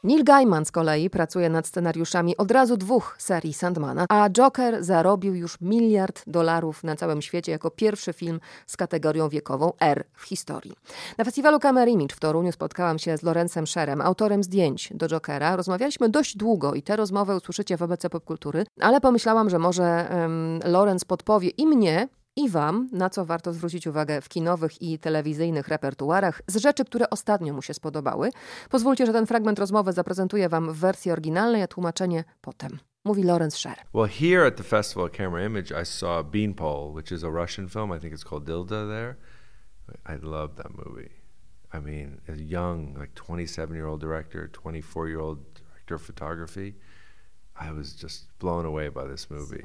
Neil 0.05 0.23
Gaiman 0.23 0.65
z 0.65 0.71
kolei 0.71 1.09
pracuje 1.09 1.49
nad 1.49 1.67
scenariuszami 1.67 2.37
od 2.37 2.51
razu 2.51 2.77
dwóch 2.77 3.15
serii 3.19 3.53
Sandmana, 3.53 4.05
a 4.09 4.29
Joker 4.29 4.83
zarobił 4.83 5.35
już 5.35 5.61
miliard 5.61 6.23
dolarów 6.27 6.83
na 6.83 6.95
całym 6.95 7.21
świecie 7.21 7.51
jako 7.51 7.71
pierwszy 7.71 8.13
film 8.13 8.39
z 8.67 8.77
kategorią 8.77 9.29
wiekową 9.29 9.73
R 9.79 10.03
w 10.13 10.23
historii. 10.23 10.75
Na 11.17 11.25
festiwalu 11.25 11.59
Camera 11.59 11.91
Image 11.91 12.15
w 12.15 12.19
Toruniu 12.19 12.51
spotkałam 12.51 12.99
się 12.99 13.17
z 13.17 13.23
Lorencem 13.23 13.67
Sherem, 13.67 14.01
autorem 14.01 14.43
zdjęć 14.43 14.89
do 14.93 15.07
Jokera. 15.07 15.55
Rozmawialiśmy 15.55 16.09
dość 16.09 16.37
długo 16.37 16.73
i 16.73 16.81
tę 16.81 16.95
rozmowę 16.95 17.35
usłyszycie 17.35 17.77
w 17.77 17.81
ABC 17.81 18.09
Popkultury, 18.09 18.65
ale 18.81 19.01
pomyślałam, 19.01 19.49
że 19.49 19.59
może 19.59 20.09
um, 20.11 20.59
Lorenz 20.65 21.05
podpowie 21.05 21.49
i 21.49 21.67
mnie, 21.67 22.07
i 22.35 22.49
Wam, 22.49 22.89
na 22.91 23.09
co 23.09 23.25
warto 23.25 23.53
zwrócić 23.53 23.87
uwagę 23.87 24.21
w 24.21 24.29
kinowych 24.29 24.81
i 24.81 24.99
telewizyjnych 24.99 25.67
repertuarach 25.67 26.41
z 26.47 26.55
rzeczy, 26.57 26.85
które 26.85 27.09
ostatnio 27.09 27.53
mu 27.53 27.61
się 27.61 27.73
spodobały. 27.73 28.29
Pozwólcie, 28.69 29.05
że 29.05 29.13
ten 29.13 29.25
fragment 29.25 29.59
rozmowy 29.59 29.93
zaprezentuję 29.93 30.49
Wam 30.49 30.73
w 30.73 30.77
wersji 30.77 31.11
oryginalnej, 31.11 31.61
a 31.61 31.67
tłumaczenie 31.67 32.23
potem. 32.41 32.79
Mówi 33.05 33.23
Lorenz 33.23 33.55
Scher. 33.55 33.75
Well, 33.93 34.09
here 34.09 34.47
at 34.47 34.55
the 34.55 34.63
Festival 34.63 35.05
of 35.05 35.11
Camera 35.11 35.45
Image, 35.45 35.71
I 35.81 35.85
saw 35.85 36.23
Beanpole, 36.23 36.93
which 36.93 37.11
is 37.11 37.23
a 37.23 37.29
Russian 37.29 37.69
film. 37.69 37.91
I 37.91 37.99
think 37.99 38.13
it's 38.13 38.29
called 38.29 38.45
Dilda 38.45 38.87
there. 38.87 39.15
I 40.05 40.25
love 40.25 40.55
that 40.55 40.71
movie. 40.71 41.11
I 41.73 41.79
mean, 41.79 42.21
a 42.27 42.35
young, 42.35 42.95
like 42.99 43.13
27 43.15 43.75
year 43.75 43.87
old 43.87 44.01
director, 44.01 44.47
24 44.47 45.09
year 45.09 45.19
old 45.19 45.37
director 45.53 45.95
of 45.95 46.01
photography. 46.01 46.75
I 47.57 47.71
was 47.71 47.93
just 47.93 48.37
blown 48.39 48.65
away 48.65 48.89
by 48.89 49.05
this 49.05 49.29
movie. 49.29 49.63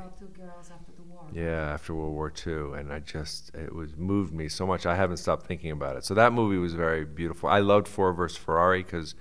Yeah, 1.33 1.72
after 1.72 1.94
World 1.94 2.12
War 2.12 2.33
II, 2.46 2.79
and 2.79 2.92
I 2.92 3.00
just 3.00 3.55
it 3.55 3.74
was 3.74 3.96
moved 3.96 4.33
me 4.33 4.48
so 4.48 4.66
much. 4.66 4.87
I 4.87 4.94
haven't 4.94 5.16
stopped 5.16 5.46
thinking 5.46 5.72
about 5.72 5.96
it. 5.96 6.05
So 6.05 6.14
that 6.14 6.33
movie 6.33 6.59
was 6.59 6.74
very 6.74 7.05
beautiful. 7.05 7.48
I 7.48 7.59
loved 7.59 7.88
Ford 7.88 8.16
versus 8.16 8.38
Ferrari 8.38 8.83
because 8.83 9.14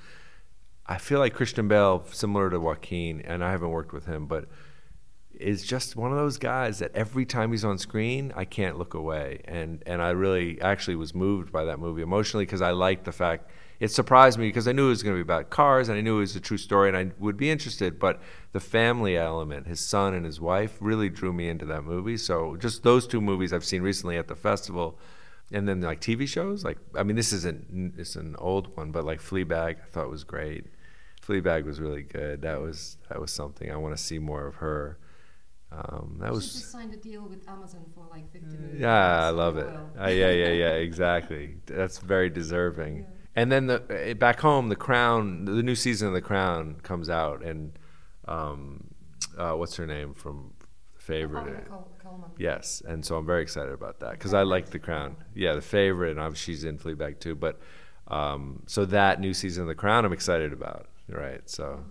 I 0.86 0.98
feel 0.98 1.20
like 1.20 1.34
Christian 1.34 1.68
Bale, 1.68 2.06
similar 2.12 2.50
to 2.50 2.60
Joaquin, 2.60 3.22
and 3.22 3.44
I 3.44 3.52
haven't 3.52 3.70
worked 3.70 3.94
with 3.94 4.06
him, 4.06 4.28
but 4.28 4.46
is 5.40 5.66
just 5.66 5.96
one 5.96 6.12
of 6.12 6.18
those 6.18 6.38
guys 6.38 6.80
that 6.80 6.92
every 6.94 7.26
time 7.26 7.52
he's 7.52 7.64
on 7.64 7.78
screen, 7.78 8.34
I 8.36 8.46
can't 8.46 8.78
look 8.78 8.94
away. 8.94 9.42
And 9.46 9.82
and 9.88 10.02
I 10.02 10.10
really 10.10 10.62
actually 10.62 10.96
was 10.96 11.16
moved 11.16 11.52
by 11.52 11.66
that 11.66 11.80
movie 11.80 12.02
emotionally 12.02 12.46
because 12.46 12.62
I 12.62 12.72
liked 12.72 13.06
the 13.06 13.12
fact 13.12 13.50
it 13.80 13.92
surprised 13.92 14.38
me 14.38 14.48
because 14.48 14.68
I 14.68 14.72
knew 14.74 14.88
it 14.88 14.90
was 14.90 15.04
going 15.04 15.16
to 15.16 15.24
be 15.24 15.28
about 15.28 15.50
cars 15.50 15.88
and 15.90 15.98
I 15.98 16.02
knew 16.02 16.18
it 16.18 16.22
was 16.22 16.36
a 16.36 16.40
true 16.42 16.58
story 16.58 16.90
and 16.90 16.98
I 16.98 17.12
would 17.18 17.38
be 17.38 17.50
interested. 17.50 18.00
But 18.00 18.22
the 18.52 18.60
family 18.60 19.16
element, 19.18 19.68
his 19.68 19.80
son 19.80 20.14
and 20.14 20.26
his 20.26 20.42
wife, 20.42 20.78
really 20.82 21.10
drew 21.10 21.32
me 21.32 21.48
into 21.50 21.66
that 21.68 21.84
movie. 21.84 22.18
So 22.18 22.58
just 22.58 22.84
those 22.84 23.08
two 23.08 23.22
movies 23.22 23.54
I've 23.54 23.66
seen 23.66 23.82
recently 23.82 24.18
at 24.18 24.28
the 24.28 24.36
festival. 24.36 25.00
And 25.52 25.68
then 25.68 25.82
like 25.82 26.02
TV 26.02 26.28
shows, 26.28 26.64
like 26.64 26.78
I 26.96 27.04
mean, 27.04 27.16
this 27.16 27.34
isn't 27.34 27.96
it's 27.98 28.16
an 28.16 28.36
old 28.38 28.76
one, 28.78 28.92
but 28.92 29.04
like 29.06 29.20
Fleabag, 29.20 29.78
I 29.82 29.86
thought 29.90 30.10
was 30.10 30.24
great. 30.24 30.66
Fleabag 31.26 31.66
was 31.66 31.80
really 31.80 32.04
good. 32.04 32.42
That 32.44 32.62
was 32.62 32.98
that 33.10 33.20
was 33.20 33.32
something 33.32 33.72
I 33.72 33.78
want 33.78 33.96
to 33.98 34.04
see 34.04 34.20
more 34.20 34.46
of 34.46 34.56
her. 34.56 35.00
Um, 35.72 36.18
that 36.20 36.30
she 36.30 36.32
was 36.32 36.54
just 36.54 36.72
signed 36.72 36.94
a 36.94 36.98
deal 36.98 37.28
with 37.28 37.48
Amazon 37.48 37.86
for 37.94 38.06
like 38.10 38.32
50 38.32 38.58
million. 38.58 38.80
yeah, 38.80 39.26
I 39.26 39.30
love 39.30 39.58
it. 39.58 39.80
Uh, 40.00 40.08
yeah, 40.08 40.32
yeah, 40.32 40.50
yeah, 40.52 40.72
exactly. 40.88 41.58
That's 41.66 42.00
very 42.00 42.30
deserving. 42.30 42.98
Yeah. 42.98 43.04
And 43.36 43.52
then 43.52 43.68
the 43.68 43.84
eh, 43.90 44.14
back 44.14 44.40
home, 44.40 44.70
the 44.70 44.76
Crown, 44.76 45.46
the 45.46 45.64
new 45.64 45.76
season 45.76 46.08
of 46.08 46.14
the 46.14 46.22
Crown 46.22 46.76
comes 46.82 47.10
out, 47.10 47.44
and 47.44 47.78
um, 48.28 48.88
uh, 49.38 49.54
what's 49.54 49.76
her 49.76 49.86
name 49.86 50.14
from 50.14 50.54
the 50.96 51.02
favorite? 51.02 51.68
Yes, 52.38 52.82
and 52.88 53.06
so 53.06 53.18
I'm 53.18 53.26
very 53.26 53.42
excited 53.42 53.74
about 53.74 54.00
that 54.00 54.12
because 54.12 54.34
I 54.34 54.44
like 54.44 54.72
the 54.72 54.80
Crown. 54.80 55.16
Yeah, 55.36 55.54
the 55.54 55.62
favorite, 55.62 56.18
and 56.18 56.38
she's 56.38 56.64
in 56.64 56.78
Fleabag 56.78 57.20
too. 57.20 57.36
But 57.36 57.60
um, 58.08 58.64
so 58.66 58.86
that 58.86 59.20
new 59.20 59.34
season 59.34 59.64
of 59.64 59.68
the 59.68 59.76
Crown, 59.76 60.06
I'm 60.06 60.14
excited 60.14 60.52
about. 60.52 60.88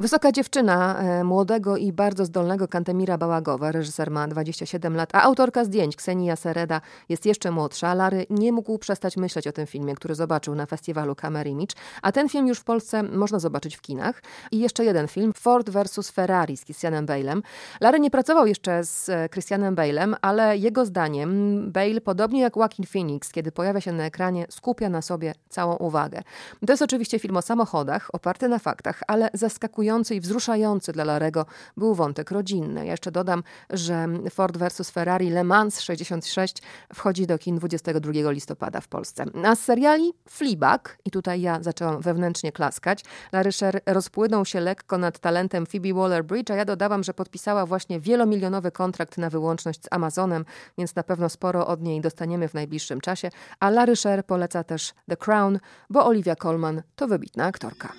Wysoka 0.00 0.33
dziewczyna 0.33 0.98
e, 0.98 1.24
młodego 1.24 1.76
i 1.76 1.92
bardzo 1.92 2.24
zdolnego 2.24 2.68
Kantemira 2.68 3.18
Bałagowa, 3.18 3.72
reżyser 3.72 4.11
ma 4.11 4.28
27 4.28 4.96
lat, 4.96 5.14
a 5.14 5.22
autorka 5.22 5.64
zdjęć 5.64 5.96
Ksenia 5.96 6.37
Sereda 6.37 6.81
jest 7.09 7.26
jeszcze 7.26 7.50
młodsza. 7.50 7.94
Lary 7.94 8.26
nie 8.31 8.52
mógł 8.52 8.78
przestać 8.78 9.16
myśleć 9.16 9.46
o 9.46 9.52
tym 9.52 9.66
filmie, 9.66 9.94
który 9.94 10.14
zobaczył 10.14 10.54
na 10.54 10.66
festiwalu 10.66 11.14
Camera 11.14 11.50
Image, 11.50 11.74
a 12.02 12.12
ten 12.12 12.28
film 12.28 12.46
już 12.46 12.59
w 12.59 12.64
Polsce 12.64 13.02
można 13.02 13.38
zobaczyć 13.38 13.76
w 13.76 13.81
kinach. 13.81 14.22
I 14.52 14.59
jeszcze 14.59 14.85
jeden 14.85 15.09
film, 15.09 15.33
Ford 15.37 15.70
vs. 15.70 16.11
Ferrari 16.11 16.57
z 16.57 16.64
Christianem 16.64 17.07
Bale'em. 17.07 17.42
Lary 17.81 18.00
nie 18.00 18.11
pracował 18.11 18.46
jeszcze 18.46 18.85
z 18.85 19.09
e, 19.09 19.28
Christianem 19.28 19.76
Bale'em, 19.76 20.14
ale 20.22 20.57
jego 20.57 20.87
zdaniem 20.87 21.72
Bale, 21.72 22.00
podobnie 22.00 22.40
jak 22.40 22.57
Joaquin 22.57 22.87
Phoenix, 22.87 23.33
kiedy 23.33 23.52
pojawia 23.52 23.81
się 23.81 23.92
na 23.92 24.04
ekranie, 24.04 24.46
skupia 24.50 24.88
na 24.88 25.02
sobie 25.02 25.35
całą 25.48 25.76
uwagę. 25.76 26.22
To 26.66 26.72
jest 26.72 26.83
oczywiście 26.83 27.18
film 27.18 27.37
o 27.37 27.42
samochodach, 27.42 28.09
oparty 28.12 28.48
na 28.48 28.59
faktach, 28.59 29.02
ale 29.08 29.30
zaskakujący 29.34 30.14
i 30.14 30.20
wzruszający 30.20 30.92
dla 30.92 31.04
Larego 31.04 31.46
był 31.76 31.94
wątek 31.94 32.30
rodzinny. 32.30 32.86
Ja 32.86 32.90
jeszcze 32.92 33.12
dodam, 33.12 33.42
że 33.70 34.06
Ford 34.30 34.56
vs. 34.56 34.90
Ferrari 34.90 35.30
Le 35.30 35.44
Mans 35.44 35.80
66 35.80 36.62
wchodzi 36.94 37.26
do 37.26 37.38
kin 37.38 37.56
22 37.56 38.30
listopada 38.30 38.80
w 38.80 38.88
Polsce. 38.88 39.24
A 39.44 39.54
z 39.54 39.60
seriali 39.60 40.12
Fleabag, 40.28 40.98
i 41.04 41.10
tutaj 41.10 41.40
ja 41.40 41.62
zaczęłam 41.62 42.00
wewnętrznie 42.00 42.52
klaskać, 42.52 43.04
Larry 43.32 43.52
Sher 43.52 43.80
rozpłynął 43.86 44.44
się 44.44 44.60
lekko 44.60 44.98
nad 44.98 45.18
talentem 45.18 45.66
Phoebe 45.66 45.88
Waller-Bridge, 45.88 46.52
a 46.52 46.56
ja 46.56 46.64
dodałam, 46.64 47.04
że 47.04 47.14
podpisała 47.14 47.66
właśnie 47.66 48.00
wielomilionowy 48.00 48.70
kontrakt 48.70 49.18
na 49.18 49.30
wyłączność 49.30 49.84
z 49.84 49.88
Amazonem, 49.90 50.44
więc 50.78 50.94
na 50.94 51.02
pewno 51.02 51.28
sporo 51.28 51.66
od 51.66 51.82
niej 51.82 52.00
dostaniemy 52.00 52.48
w 52.48 52.54
najbliższym 52.54 53.00
czasie. 53.00 53.30
A 53.60 53.70
Larry 53.70 53.94
poleca 54.26 54.64
też 54.64 54.94
The 55.08 55.16
Crown, 55.16 55.58
bo 55.90 56.06
Olivia 56.06 56.36
Colman 56.36 56.82
to 56.96 57.08
wybitna 57.08 57.44
aktorka. 57.44 57.92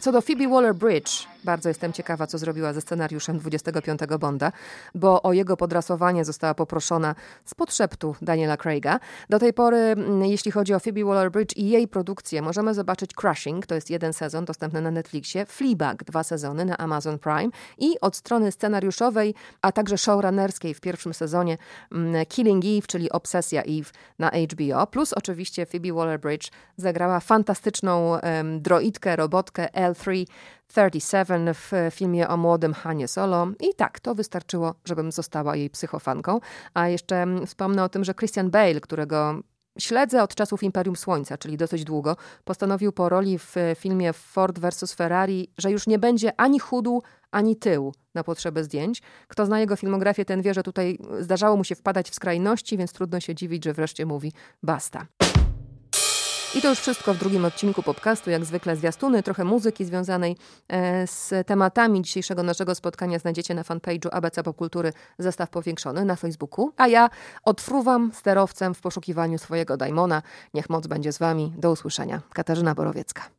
Co 0.00 0.12
do 0.12 0.20
Phoebe 0.20 0.46
Waller-Bridge, 0.46 1.26
bardzo 1.44 1.68
jestem 1.68 1.92
ciekawa, 1.92 2.26
co 2.26 2.38
zrobiła 2.38 2.72
ze 2.72 2.80
scenariuszem 2.80 3.38
25 3.38 4.00
Bonda, 4.20 4.52
bo 4.94 5.22
o 5.22 5.32
jego 5.32 5.56
podrasowanie 5.56 6.24
została 6.24 6.54
poproszona 6.54 7.14
z 7.44 7.54
podszeptu 7.54 8.14
Daniela 8.22 8.56
Craiga. 8.56 9.00
Do 9.30 9.38
tej 9.38 9.52
pory, 9.52 9.76
mm, 9.76 10.24
jeśli 10.24 10.50
chodzi 10.50 10.74
o 10.74 10.80
Phoebe 10.80 11.00
Waller-Bridge 11.00 11.56
i 11.56 11.68
jej 11.68 11.88
produkcję, 11.88 12.42
możemy 12.42 12.74
zobaczyć 12.74 13.14
Crushing, 13.14 13.66
to 13.66 13.74
jest 13.74 13.90
jeden 13.90 14.12
sezon 14.12 14.44
dostępny 14.44 14.80
na 14.80 14.90
Netflixie, 14.90 15.46
Fleabag, 15.46 16.04
dwa 16.04 16.22
sezony 16.22 16.64
na 16.64 16.78
Amazon 16.78 17.18
Prime 17.18 17.50
i 17.78 18.00
od 18.00 18.16
strony 18.16 18.52
scenariuszowej, 18.52 19.34
a 19.62 19.72
także 19.72 19.98
showrunnerskiej 19.98 20.74
w 20.74 20.80
pierwszym 20.80 21.14
sezonie 21.14 21.58
mm, 21.92 22.26
Killing 22.26 22.64
Eve, 22.64 22.86
czyli 22.86 23.10
Obsesja 23.10 23.62
Eve 23.62 23.90
na 24.18 24.30
HBO, 24.30 24.86
plus 24.86 25.12
oczywiście 25.12 25.66
Phoebe 25.66 25.88
Waller-Bridge 25.88 26.50
zagrała 26.76 27.20
fantastyczną 27.20 28.16
em, 28.16 28.62
droidkę, 28.62 29.16
robotkę 29.16 29.68
L3 29.74 30.26
37 30.70 31.54
w 31.54 31.72
filmie 31.90 32.28
o 32.28 32.36
młodym 32.36 32.74
Hanie 32.74 33.08
Solo. 33.08 33.48
I 33.60 33.74
tak, 33.74 34.00
to 34.00 34.14
wystarczyło, 34.14 34.74
żebym 34.84 35.12
została 35.12 35.56
jej 35.56 35.70
psychofanką. 35.70 36.40
A 36.74 36.88
jeszcze 36.88 37.16
mm, 37.16 37.46
wspomnę 37.46 37.84
o 37.84 37.88
tym, 37.88 38.04
że 38.04 38.14
Christian 38.14 38.50
Bale, 38.50 38.80
którego 38.80 39.34
śledzę 39.78 40.22
od 40.22 40.34
czasów 40.34 40.62
Imperium 40.62 40.96
Słońca, 40.96 41.38
czyli 41.38 41.56
dosyć 41.56 41.84
długo, 41.84 42.16
postanowił 42.44 42.92
po 42.92 43.08
roli 43.08 43.38
w 43.38 43.54
filmie 43.76 44.12
Ford 44.12 44.58
vs. 44.58 44.94
Ferrari, 44.94 45.50
że 45.58 45.70
już 45.70 45.86
nie 45.86 45.98
będzie 45.98 46.40
ani 46.40 46.58
chudu, 46.58 47.02
ani 47.30 47.56
tył 47.56 47.94
na 48.14 48.24
potrzeby 48.24 48.64
zdjęć. 48.64 49.02
Kto 49.28 49.46
zna 49.46 49.60
jego 49.60 49.76
filmografię, 49.76 50.24
ten 50.24 50.42
wie, 50.42 50.54
że 50.54 50.62
tutaj 50.62 50.98
zdarzało 51.20 51.56
mu 51.56 51.64
się 51.64 51.74
wpadać 51.74 52.10
w 52.10 52.14
skrajności, 52.14 52.76
więc 52.78 52.92
trudno 52.92 53.20
się 53.20 53.34
dziwić, 53.34 53.64
że 53.64 53.72
wreszcie 53.72 54.06
mówi 54.06 54.32
basta. 54.62 55.06
I 56.54 56.62
to 56.62 56.68
już 56.68 56.78
wszystko 56.78 57.14
w 57.14 57.18
drugim 57.18 57.44
odcinku 57.44 57.82
podcastu. 57.82 58.30
Jak 58.30 58.44
zwykle 58.44 58.76
zwiastuny, 58.76 59.22
trochę 59.22 59.44
muzyki 59.44 59.84
związanej 59.84 60.36
e, 60.68 61.06
z 61.06 61.46
tematami 61.46 62.02
dzisiejszego 62.02 62.42
naszego 62.42 62.74
spotkania 62.74 63.18
znajdziecie 63.18 63.54
na 63.54 63.62
fanpage'u 63.62 64.08
ABC 64.12 64.42
Popkultury 64.42 64.92
Zestaw 65.18 65.50
Powiększony 65.50 66.04
na 66.04 66.16
Facebooku. 66.16 66.72
A 66.76 66.88
ja 66.88 67.10
odfruwam 67.44 68.12
sterowcem 68.14 68.74
w 68.74 68.80
poszukiwaniu 68.80 69.38
swojego 69.38 69.76
Daimona. 69.76 70.22
Niech 70.54 70.70
moc 70.70 70.86
będzie 70.86 71.12
z 71.12 71.18
Wami. 71.18 71.52
Do 71.58 71.70
usłyszenia. 71.70 72.20
Katarzyna 72.32 72.74
Borowiecka. 72.74 73.30